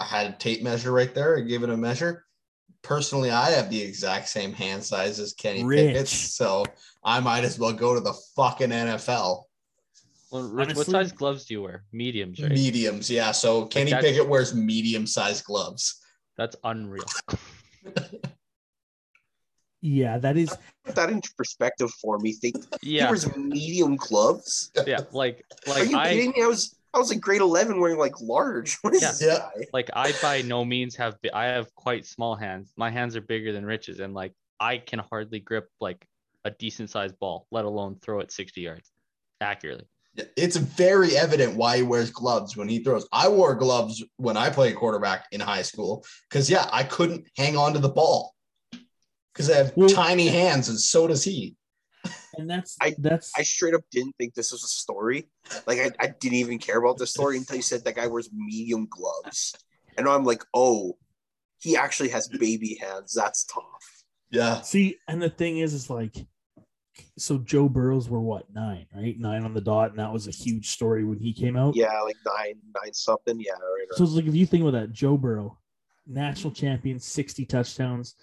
[0.00, 1.36] I had a tape measure right there.
[1.36, 2.24] I gave it a measure.
[2.82, 5.86] Personally, I have the exact same hand size as Kenny Rich.
[5.94, 6.64] Pickett, so
[7.02, 9.42] I might as well go to the fucking NFL.
[10.30, 11.84] Well, Rich, what size gloves do you wear?
[11.92, 12.50] Mediums, right?
[12.50, 13.30] Mediums, yeah.
[13.32, 16.00] So Kenny that's- Pickett wears medium-sized gloves.
[16.36, 17.04] That's unreal.
[19.80, 22.32] yeah, that is Put that into perspective for me.
[22.32, 24.70] Think he Yeah, wears medium gloves.
[24.86, 25.00] yeah.
[25.12, 26.42] Like, Are you I, kidding me?
[26.42, 28.78] I was I was like grade eleven wearing like large.
[28.82, 29.08] What is Yeah.
[29.12, 29.38] this Yeah.
[29.38, 29.66] guy?
[29.72, 31.16] like I by no means have.
[31.32, 32.72] I have quite small hands.
[32.76, 36.06] My hands are bigger than Rich's, and like I can hardly grip like
[36.44, 38.90] a decent sized ball, let alone throw it 60 yards
[39.40, 39.86] accurately.
[40.36, 43.08] It's very evident why he wears gloves when he throws.
[43.10, 47.56] I wore gloves when I played quarterback in high school because, yeah, I couldn't hang
[47.56, 48.33] on to the ball
[49.34, 51.56] because I have Well- tiny hands, and so does he.
[52.38, 55.28] and that's I- that's I straight up didn't think this was a story.
[55.66, 58.30] Like I, I didn't even care about the story until you said that guy wears
[58.32, 59.54] medium gloves.
[59.96, 60.98] And I'm like, oh,
[61.60, 63.14] he actually has baby hands.
[63.14, 63.64] That's tough.
[64.30, 64.60] Yeah.
[64.62, 66.26] See, and the thing is, is like,
[67.16, 69.18] so Joe Burrows were what nine, right?
[69.18, 71.74] Nine on the dot, and that was a huge story when he came out.
[71.76, 73.38] Yeah, like nine, nine something.
[73.40, 73.86] Yeah, right.
[73.92, 75.58] So it's like if you think about that, Joe Burrow,
[76.06, 78.16] national champion, sixty touchdowns,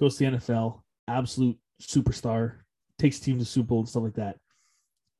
[0.00, 2.56] goes to the NFL, absolute superstar,
[2.98, 4.36] takes team to Super Bowl and stuff like that.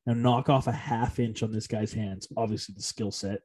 [0.07, 2.27] Now knock off a half inch on this guy's hands.
[2.37, 3.43] Obviously, the skill set.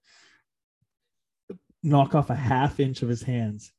[1.84, 3.72] Knock off a half inch of his hands.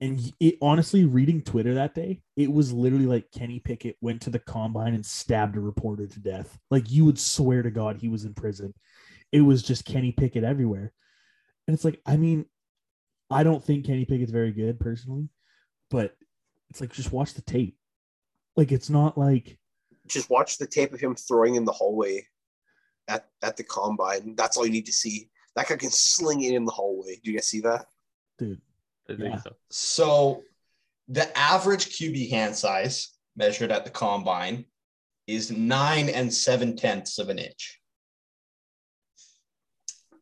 [0.00, 4.30] And it, honestly, reading Twitter that day, it was literally like Kenny Pickett went to
[4.30, 6.58] the combine and stabbed a reporter to death.
[6.70, 8.72] Like you would swear to God he was in prison.
[9.30, 10.92] It was just Kenny Pickett everywhere.
[11.66, 12.46] And it's like, I mean,
[13.30, 15.28] I don't think Kenny Pickett's very good personally,
[15.90, 16.14] but
[16.70, 17.76] it's like just watch the tape.
[18.56, 19.58] Like it's not like
[20.06, 22.26] Just watch the tape of him throwing in the hallway
[23.08, 24.34] at, at the combine.
[24.36, 25.30] That's all you need to see.
[25.56, 27.18] That guy can sling it in the hallway.
[27.22, 27.86] Do you guys see that?
[28.40, 28.60] dude.
[29.08, 29.38] Yeah.
[29.38, 29.50] so.
[29.70, 30.42] So
[31.08, 34.64] the average QB hand size measured at the combine
[35.26, 37.80] is nine and seven tenths of an inch.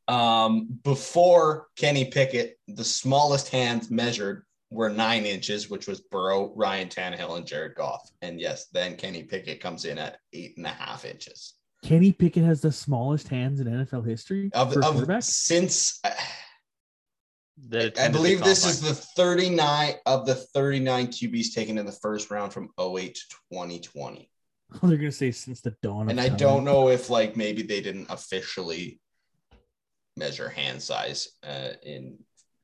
[0.08, 6.88] Um, before Kenny Pickett, the smallest hands measured were nine inches, which was Burrow, Ryan
[6.88, 8.10] Tannehill, and Jared Goff.
[8.22, 11.54] And yes, then Kenny Pickett comes in at eight and a half inches.
[11.82, 16.10] Kenny Pickett has the smallest hands in NFL history Of, of since uh,
[17.68, 22.30] That I believe this is the 39 of the 39 QBs taken in the first
[22.30, 23.20] round from 08 to
[23.52, 24.30] 2020.
[24.82, 26.02] They're gonna say since the dawn.
[26.02, 26.36] Of And I time.
[26.36, 29.00] don't know if like maybe they didn't officially
[30.16, 32.18] measure hand size uh, in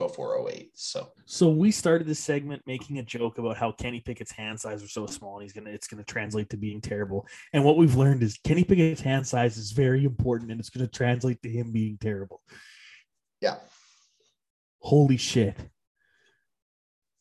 [0.07, 0.71] before 08.
[0.75, 4.83] So So we started this segment making a joke about how Kenny Pickett's hand size
[4.83, 7.27] was so small, and he's gonna it's gonna translate to being terrible.
[7.53, 10.87] And what we've learned is Kenny Pickett's hand size is very important, and it's gonna
[10.87, 12.43] translate to him being terrible.
[13.41, 13.57] yeah,
[14.81, 15.57] Holy shit!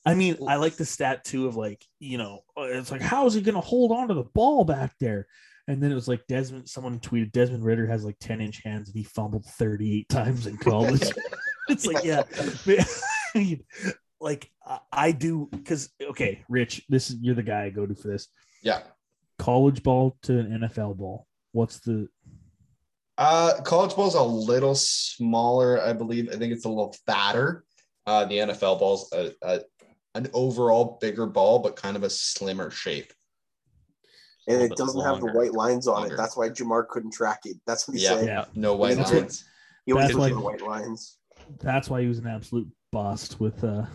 [0.05, 3.25] I mean, I like the stat too of like you know uh, it's like how
[3.25, 5.27] is he gonna hold on to the ball back there?
[5.69, 6.67] And then it was like Desmond.
[6.67, 10.45] Someone tweeted Desmond Ridder has like ten inch hands, and he fumbled thirty eight times
[10.47, 11.09] in college.
[11.69, 12.23] it's like yeah
[14.21, 17.95] like I- i do because okay rich this is you're the guy i go to
[17.95, 18.27] for this
[18.61, 18.81] yeah.
[19.37, 22.07] college ball to an nfl ball what's the
[23.17, 26.29] Uh, college ball's a little smaller, I believe.
[26.33, 27.63] I think it's a little fatter.
[28.07, 29.59] Uh, the NFL ball's a, a,
[30.15, 33.13] an overall bigger ball, but kind of a slimmer shape.
[34.47, 36.15] and it doesn't have the white lines on Longer.
[36.15, 36.17] it.
[36.17, 37.57] That's why Ja'Marr couldn't track it.
[37.67, 38.15] That's what he Yeah.
[38.17, 38.25] said.
[38.25, 39.45] yeah No white That's what- lines.
[39.85, 41.17] He always That's looks why- for white lines.
[41.59, 43.85] That's why he was an absolute bust with uh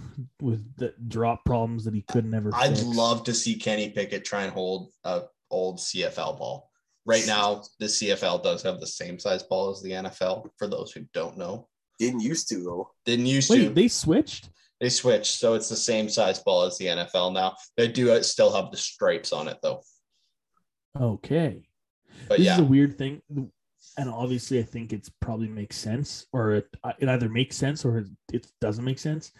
[0.42, 2.84] with the drop problems that he could never I'd fix.
[2.84, 6.70] love to see Kenny Pickett try and hold a old CFL ball.
[7.06, 10.48] Right now, the CFL does have the same size ball as the NFL.
[10.58, 11.68] For those who don't know,
[11.98, 12.90] Didn't used to though.
[13.06, 13.70] didn't used wait to.
[13.70, 17.56] they switched They switched, so it's the same size ball as the NFL now.
[17.76, 19.82] They do uh, still have the stripes on it though.
[21.00, 21.62] okay
[22.28, 23.22] But this yeah, is a weird thing
[23.98, 26.68] and obviously i think it's probably makes sense or it,
[26.98, 29.32] it either makes sense or it doesn't make sense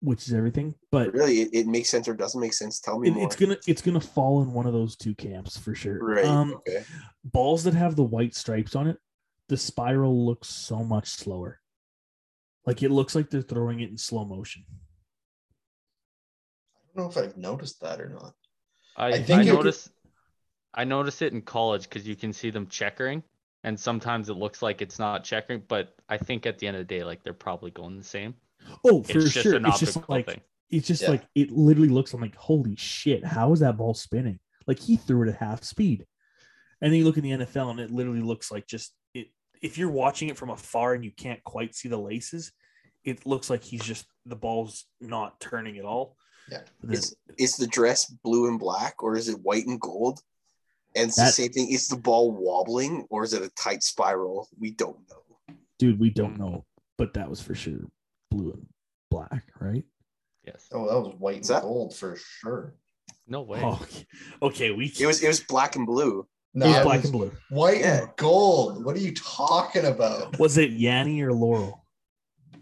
[0.00, 2.80] which is everything but Really, it, it makes sense or doesn't make sense.
[2.80, 3.24] Tell me it, more.
[3.24, 6.24] it's gonna it's gonna fall in one of those two camps for sure right.
[6.24, 6.84] um okay.
[7.24, 8.98] balls that have the white stripes on it,
[9.48, 11.60] the spiral looks so much slower.
[12.66, 14.64] Like it looks like they're throwing it in slow motion.
[16.76, 18.34] I don't know if I've noticed that or not.
[18.96, 19.88] I, I I, think it- notice
[20.74, 23.22] I notice it in college because you can see them checkering,
[23.66, 26.86] and sometimes it looks like it's not checking, but I think at the end of
[26.86, 28.34] the day, like they're probably going the same.
[28.84, 29.56] Oh, for it's sure.
[29.56, 30.40] an It's just like thing.
[30.70, 31.10] it's just Yeah.
[31.10, 32.14] like it literally looks.
[32.14, 33.24] I'm like, holy shit!
[33.24, 34.38] How is that ball spinning?
[34.66, 36.06] Like he threw it at half speed,
[36.80, 39.28] and then you look in the NFL, and it literally looks like just it.
[39.62, 42.52] If you're watching it from afar and you can't quite see the laces,
[43.04, 46.16] it looks like he's just the ball's not turning at all.
[46.50, 46.62] Yeah.
[46.88, 50.20] Is is the dress blue and black or is it white and gold?
[50.96, 51.70] And it's the same thing.
[51.70, 54.48] Is the ball wobbling or is it a tight spiral?
[54.58, 55.54] We don't know.
[55.78, 56.42] dude, we don't hmm.
[56.42, 56.64] know,
[56.98, 57.80] but that was for sure
[58.30, 58.66] blue and
[59.10, 59.84] black, right?
[60.44, 60.68] Yes.
[60.72, 62.74] Oh, that was white Is and that- gold for sure.
[63.28, 63.60] No way.
[63.62, 64.06] Oh, okay.
[64.42, 66.26] okay, we It was it was black and blue.
[66.54, 67.32] No, it was it black was and blue.
[67.50, 68.02] white Yeah.
[68.02, 68.84] and gold.
[68.84, 70.38] What are you talking about?
[70.38, 71.84] Was it Yanni or Laurel?
[72.52, 72.58] Do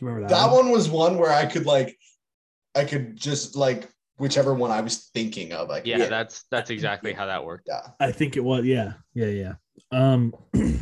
[0.00, 0.34] you remember that?
[0.34, 1.96] That one was one where I could like,
[2.74, 3.88] I could just like
[4.22, 5.68] whichever one I was thinking of.
[5.70, 6.06] I could, yeah, Yeah.
[6.06, 7.64] that's that's exactly how that worked.
[7.68, 7.88] yeah.
[7.98, 8.64] I think it was.
[8.64, 9.54] Yeah, yeah, yeah.
[9.90, 10.32] Um,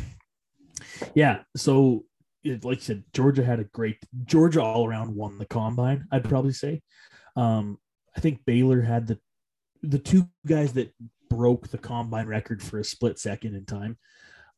[1.15, 1.39] yeah.
[1.57, 2.05] So,
[2.43, 6.05] it, like you said, Georgia had a great Georgia all around won the combine.
[6.11, 6.81] I'd probably say.
[7.35, 7.77] Um,
[8.15, 9.17] I think Baylor had the
[9.81, 10.93] the two guys that
[11.29, 13.97] broke the combine record for a split second in time.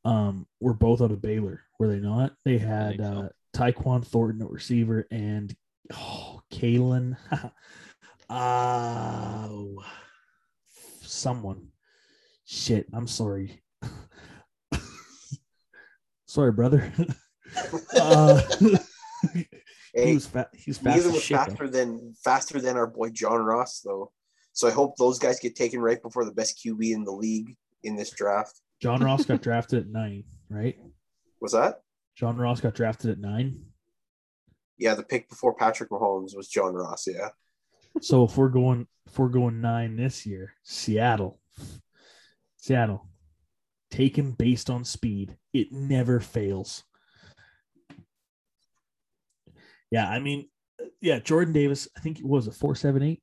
[0.06, 2.34] Um, were both out of Baylor, were they not?
[2.44, 3.06] They had think so.
[3.06, 5.56] uh, Tyquan Thornton at receiver and
[5.96, 7.16] oh, Kalon.
[8.34, 9.84] oh,
[11.02, 11.70] someone.
[12.46, 13.62] Shit, I'm sorry.
[16.26, 16.92] sorry, brother.
[18.00, 18.42] uh,
[19.94, 20.50] he was fat.
[20.54, 21.38] He was fast neither was shit.
[21.38, 21.46] though.
[21.46, 24.12] faster than faster than our boy John Ross though.
[24.52, 27.56] So I hope those guys get taken right before the best QB in the league
[27.84, 28.60] in this draft.
[28.82, 30.78] John Ross got drafted at nine, right?
[31.40, 31.82] Was that?
[32.16, 33.64] John Ross got drafted at nine.
[34.78, 37.08] Yeah, the pick before Patrick Mahomes was John Ross.
[37.08, 37.30] Yeah.
[38.02, 41.40] So if we're going if we're going nine this year, Seattle,
[42.58, 43.08] Seattle,
[43.92, 45.38] take him based on speed.
[45.54, 46.84] It never fails.
[49.92, 50.50] Yeah, I mean,
[51.02, 51.88] yeah, Jordan Davis.
[51.96, 53.22] I think it was a four seven eight,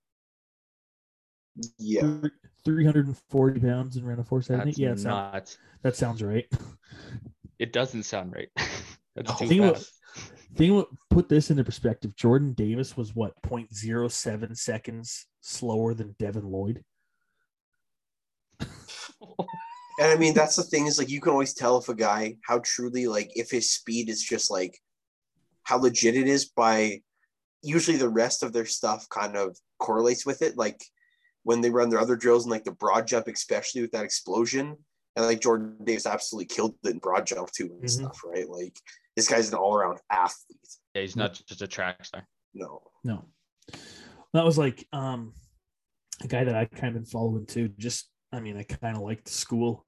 [1.79, 2.19] Yeah.
[2.65, 4.65] three hundred and forty pounds and ran a four seven eight.
[4.73, 6.47] That's Yeah, it sound, that sounds right.
[7.59, 8.49] It doesn't sound right.
[9.17, 9.93] that's Oh, too think about- fast.
[10.57, 12.15] Think what put this into perspective.
[12.17, 16.85] Jordan Davis was what 0.07 seconds slower than Devin Lloyd.
[18.61, 22.37] And I mean, that's the thing is like you can always tell if a guy
[22.47, 24.79] how truly like if his speed is just like
[25.65, 27.03] how legit it is by
[27.63, 30.57] usually the rest of their stuff kind of correlates with it.
[30.57, 30.81] Like
[31.43, 34.77] when they run their other drills and like the broad jump, especially with that explosion,
[35.17, 37.91] And like Jordan Davis absolutely killed it in broad jump too and Mhm.
[37.91, 38.49] stuff, right?
[38.49, 38.77] Like
[39.21, 40.59] this guy's an all around athlete.
[40.95, 42.27] Yeah, he's not just a track star.
[42.55, 42.81] No.
[43.05, 43.27] No.
[44.33, 45.35] That was like um
[46.23, 47.69] a guy that I kind of been following too.
[47.77, 49.85] Just I mean, I kind of liked the school.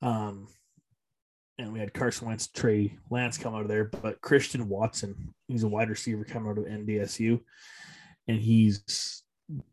[0.00, 0.48] Um
[1.58, 5.64] and we had Carson Wentz, Trey Lance come out of there, but Christian Watson, he's
[5.64, 7.40] a wide receiver coming out of NDSU.
[8.26, 9.22] And he's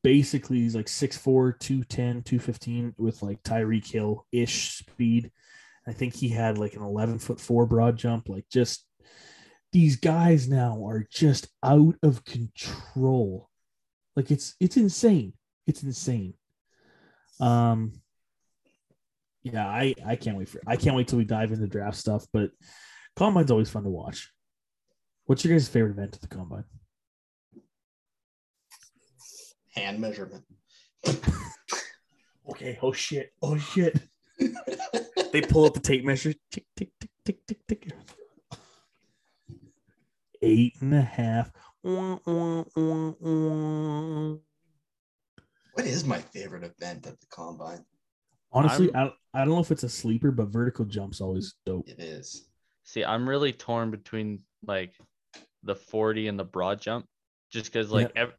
[0.03, 5.31] basically he's like 6'4, 210, 215 with like Tyreek Hill ish speed.
[5.88, 8.85] I think he had like an 11 foot four broad jump, like just
[9.71, 13.49] these guys now are just out of control.
[14.15, 15.33] Like it's it's insane.
[15.67, 16.33] It's insane.
[17.39, 18.01] Um
[19.43, 22.25] yeah, I I can't wait for I can't wait till we dive into draft stuff,
[22.33, 22.51] but
[23.15, 24.31] combine's always fun to watch.
[25.25, 26.65] What's your guys' favorite event at the combine?
[29.75, 30.43] Hand measurement.
[32.49, 33.31] Okay, oh shit.
[33.41, 33.99] Oh shit.
[35.31, 36.33] They pull up the tape measure.
[36.51, 37.91] Tick tick tick tick tick tick.
[40.41, 41.51] Eight and a half.
[45.73, 47.85] What is my favorite event at the combine?
[48.51, 51.87] Honestly, I, I don't know if it's a sleeper, but vertical jumps always dope.
[51.87, 52.47] It is.
[52.83, 54.93] See, I'm really torn between like
[55.63, 57.05] the 40 and the broad jump,
[57.51, 58.33] just because like ev-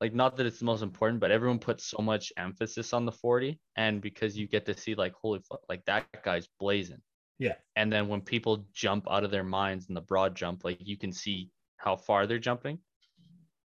[0.00, 3.12] like not that it's the most important, but everyone puts so much emphasis on the
[3.12, 7.02] 40, and because you get to see like holy fuck, like that guy's blazing.
[7.38, 7.54] Yeah.
[7.76, 10.96] And then when people jump out of their minds in the broad jump, like you
[10.96, 12.78] can see how far they're jumping,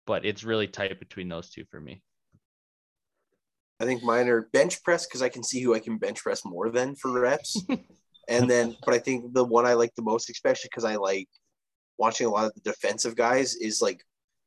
[0.06, 2.02] but it's really tight between those two for me.
[3.78, 6.44] I think mine are bench press because I can see who I can bench press
[6.44, 7.62] more than for reps.
[8.28, 11.28] and then, but I think the one I like the most, especially because I like
[11.98, 14.02] watching a lot of the defensive guys, is like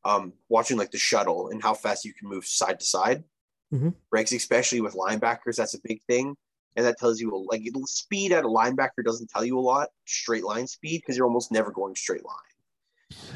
[0.05, 3.23] um, watching like the shuttle and how fast you can move side to side.
[3.73, 3.93] Mhm.
[4.11, 6.35] Right, 'Cause especially with linebackers, that's a big thing,
[6.75, 9.89] and that tells you like speed at a linebacker doesn't tell you a lot.
[10.05, 12.35] Straight line speed because you're almost never going straight line.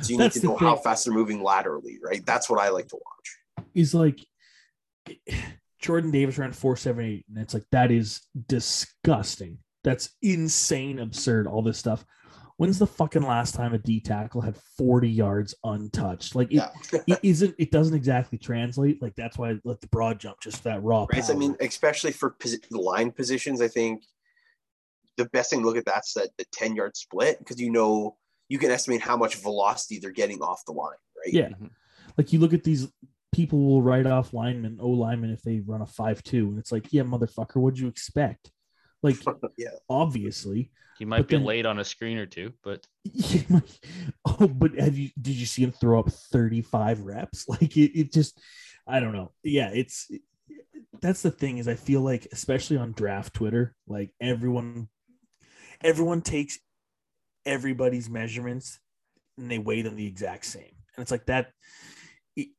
[0.01, 2.23] So you That's need to know how fast they're moving laterally, right?
[2.25, 3.65] That's what I like to watch.
[3.73, 4.19] Is like
[5.79, 9.57] Jordan Davis ran 478, and it's like that is disgusting.
[9.83, 12.05] That's insane, absurd, all this stuff.
[12.63, 16.33] When's the fucking last time a D tackle had 40 yards untouched?
[16.33, 16.69] Like it, Yeah.
[17.07, 19.01] it isn't it doesn't exactly translate.
[19.01, 21.05] Like that's why I let the broad jump just that raw.
[21.11, 21.21] Right.
[21.21, 24.05] So, I mean, especially for posi- line positions, I think
[25.17, 28.15] the best thing to look at that's that the 10 yard split because you know
[28.47, 31.33] you can estimate how much velocity they're getting off the line, right?
[31.33, 31.49] Yeah.
[31.49, 31.69] Mhm.
[32.17, 32.87] Like you look at these
[33.33, 36.71] people will write off linemen, O linemen if they run a five two, and it's
[36.71, 38.52] like, yeah, motherfucker, what'd you expect?
[39.03, 39.17] Like,
[39.57, 39.67] Yeah.
[39.89, 42.87] obviously, He might But be then- late on a screen or two, but
[44.25, 47.45] oh, but have you did you see him throw up 35 reps?
[47.49, 48.39] Like it, it just
[48.87, 49.31] I don't know.
[49.43, 50.09] Yeah, it's
[51.01, 54.87] that's the thing is I feel like especially on draft Twitter, like everyone
[55.81, 56.59] everyone takes
[57.45, 58.79] everybody's measurements
[59.37, 60.75] and they weigh them the exact same.
[60.95, 61.51] And it's like that
[62.37, 62.49] it,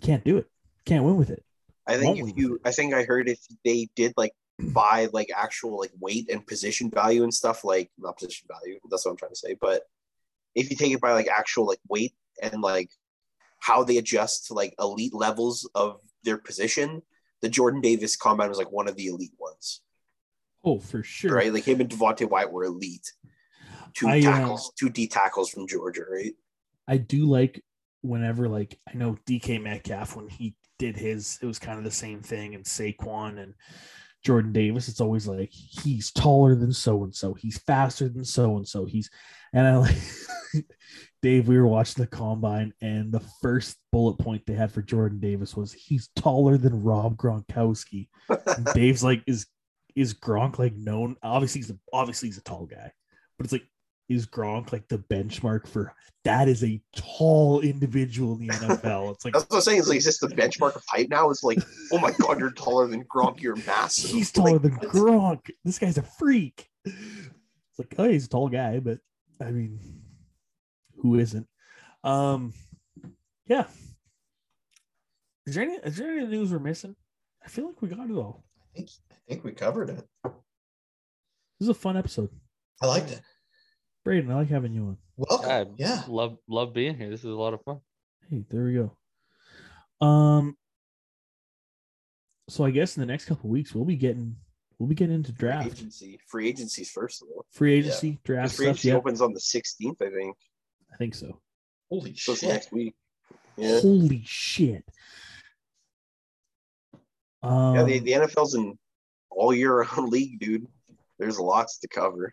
[0.00, 0.46] can't do it.
[0.86, 1.44] Can't win with it.
[1.86, 5.30] I think Won't if you, I think I heard if they did like buy like
[5.36, 9.16] actual like weight and position value and stuff, like not position value, that's what I'm
[9.16, 9.82] trying to say, but
[10.54, 12.90] if you take it by like actual like weight and like
[13.60, 17.02] how they adjust to like elite levels of their position,
[17.42, 19.80] the Jordan Davis combine was like one of the elite ones.
[20.64, 21.34] Oh, for sure.
[21.34, 21.52] right?
[21.52, 23.12] Like him and Devonte Wyatt were elite.
[23.92, 26.32] Two I, uh, tackles, two D tackles from Georgia, right?
[26.88, 27.62] I do like
[28.02, 31.90] whenever like I know DK Metcalf when he did his, it was kind of the
[31.90, 33.54] same thing, and Saquon and
[34.24, 34.88] Jordan Davis.
[34.88, 38.86] It's always like he's taller than so and so, he's faster than so and so.
[38.86, 39.10] He's
[39.52, 39.96] and I like
[41.22, 41.46] Dave.
[41.46, 45.56] We were watching the combine, and the first bullet point they had for Jordan Davis
[45.56, 48.08] was he's taller than Rob Gronkowski.
[48.74, 49.46] Dave's like, is
[49.94, 51.16] is Gronk like known?
[51.22, 52.90] Obviously, he's a, obviously he's a tall guy,
[53.38, 53.66] but it's like
[54.08, 55.94] is Gronk like the benchmark for
[56.24, 59.12] that is a tall individual in the NFL.
[59.14, 59.78] It's like That's what I'm saying.
[59.80, 61.30] Is like, is this the benchmark of height now?
[61.30, 61.58] It's like,
[61.92, 63.40] oh my god, you're taller than Gronk.
[63.40, 64.10] You're massive.
[64.10, 64.76] he's taller Like, than?
[64.78, 65.50] Gronk.
[65.64, 66.68] This guy's a freak.
[66.84, 68.98] It's like, oh, he's a tall guy, but
[69.40, 69.78] I mean,
[71.00, 71.46] who isn't?
[72.02, 72.52] Um,
[73.46, 73.64] yeah.
[75.46, 76.96] Is there any is there any news we're missing?
[77.44, 78.44] I feel like we got it all.
[78.62, 80.04] I think I think we covered it.
[80.24, 80.32] This
[81.62, 82.30] is a fun episode.
[82.82, 83.20] I liked it.
[84.04, 84.98] Braden, I like having you on.
[85.16, 85.50] Welcome.
[85.50, 86.02] I yeah.
[86.08, 87.08] love love being here.
[87.08, 87.80] This is a lot of fun.
[88.30, 90.06] Hey, there we go.
[90.06, 90.56] Um,
[92.48, 94.36] so I guess in the next couple weeks we'll be getting
[94.78, 95.62] we'll be getting into draft.
[95.62, 96.20] Free draft, agency.
[96.26, 97.46] Free agency's first of all.
[97.50, 98.74] free agency, draft Free stuff.
[98.74, 100.36] agency Yeah, opens on the 16th, I think.
[100.92, 101.40] I think so.
[101.90, 102.48] Holy So shit.
[102.50, 102.94] next week.
[103.56, 103.80] Yeah.
[103.80, 104.84] Holy shit!
[107.42, 108.76] Um, yeah, the, the NFL's in
[109.30, 110.66] all year round league, dude.
[111.20, 112.32] There's lots to cover.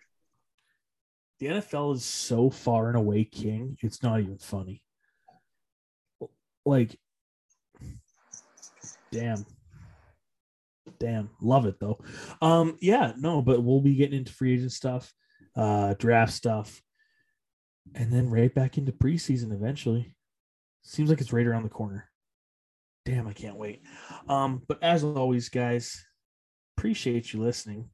[1.41, 3.75] The NFL is so far and away king.
[3.81, 4.83] It's not even funny.
[6.67, 6.95] Like,
[9.11, 9.43] damn.
[10.99, 11.31] Damn.
[11.41, 11.97] Love it though.
[12.43, 15.11] Um, yeah, no, but we'll be getting into free agent stuff,
[15.55, 16.79] uh, draft stuff,
[17.95, 20.15] and then right back into preseason eventually.
[20.83, 22.07] Seems like it's right around the corner.
[23.03, 23.81] Damn, I can't wait.
[24.29, 26.05] Um, but as always, guys,
[26.77, 27.89] appreciate you listening.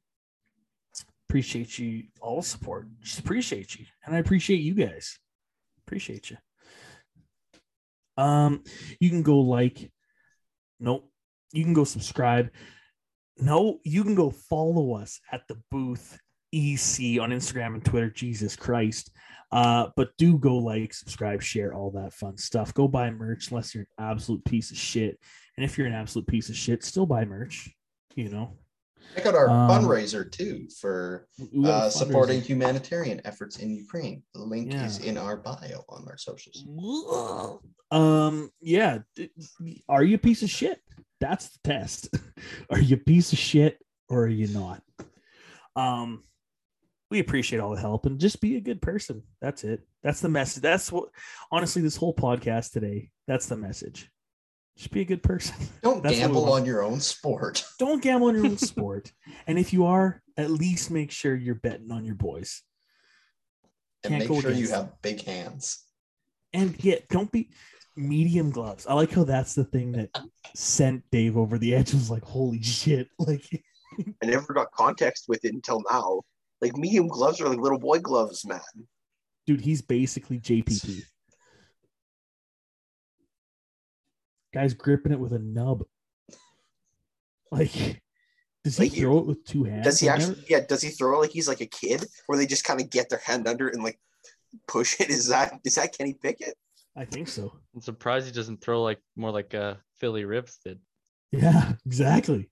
[1.28, 2.88] Appreciate you all support.
[3.00, 3.84] Just appreciate you.
[4.04, 5.18] And I appreciate you guys.
[5.86, 6.36] Appreciate you.
[8.16, 8.64] Um,
[8.98, 9.90] you can go like,
[10.80, 11.10] nope.
[11.52, 12.50] You can go subscribe.
[13.38, 16.18] No, you can go follow us at the booth
[16.52, 18.10] EC on Instagram and Twitter.
[18.10, 19.10] Jesus Christ.
[19.50, 22.74] Uh, but do go like, subscribe, share, all that fun stuff.
[22.74, 25.18] Go buy merch unless you're an absolute piece of shit.
[25.56, 27.70] And if you're an absolute piece of shit, still buy merch.
[28.14, 28.58] You know,
[29.14, 33.70] Check out our Um, fundraiser too for We got a uh, supporting humanitarian efforts in
[33.74, 34.22] Ukraine.
[34.34, 34.86] The link Yeah.
[34.86, 36.64] is in our bio on our socials.
[37.90, 38.98] Um, yeah.
[39.88, 40.80] Are you a piece of shit?
[41.20, 42.08] That's the test.
[42.70, 43.78] Are you a piece of shit
[44.08, 44.82] or are you not?
[45.74, 46.24] Um,
[47.10, 49.22] we appreciate all the help and just be a good person.
[49.40, 49.80] That's it.
[50.02, 50.62] That's the message.
[50.62, 51.08] That's what
[51.50, 54.10] honestly, this whole podcast today, that's the message.
[54.78, 55.56] Just be a good person.
[55.82, 57.64] Don't That's gamble on your own sport.
[57.80, 59.12] Don't gamble on your own sport.
[59.48, 62.62] And if you are, at least make sure you're betting on your boys.
[64.04, 65.84] And Can't make go sure you against have big hands.
[66.52, 67.50] And yeah, don't be
[67.96, 68.86] medium gloves.
[68.86, 70.10] I like how that's the thing that
[70.54, 71.92] sent Dave over the edge.
[71.92, 73.08] Was like, holy shit!
[73.18, 73.44] Like,
[74.22, 76.20] I never got context with it until now.
[76.60, 78.60] Like medium gloves are like little boy gloves, man.
[79.44, 81.02] dude, he's basically JPP.
[84.52, 85.84] Guy's gripping it with a nub.
[87.50, 88.02] Like,
[88.64, 89.84] does he Like, you- throw it with two hands?
[89.84, 90.36] Does he actually?
[90.36, 90.60] never- Yeah.
[90.66, 93.08] Does he throw it like he's like a kid, where they just kind of get
[93.08, 93.98] their hand under it and like
[94.66, 95.08] push it?
[95.10, 96.54] Is that is that Kenny Pickett?
[96.96, 97.52] I think so.
[97.74, 100.80] I'm surprised he doesn't throw like more like uh, Philip Rivers did.
[101.32, 102.50] Yeah, exactly.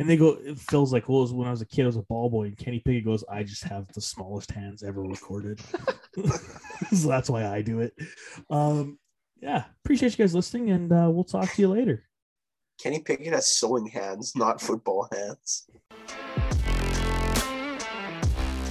[0.00, 2.02] And they go, Phil's like, well, was when I was a kid, I was a
[2.02, 2.46] ball boy.
[2.46, 5.60] And Kenny Pickett goes, I just have the smallest hands ever recorded.
[6.92, 7.94] so that's why I do it.
[8.50, 8.98] Um,
[9.44, 12.04] yeah, appreciate you guys listening, and uh, we'll talk to you later.
[12.82, 15.68] Kenny Pickett has sewing hands, not football hands.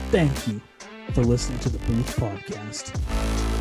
[0.10, 0.60] Thank you
[1.14, 3.53] for listening to the Booth Podcast.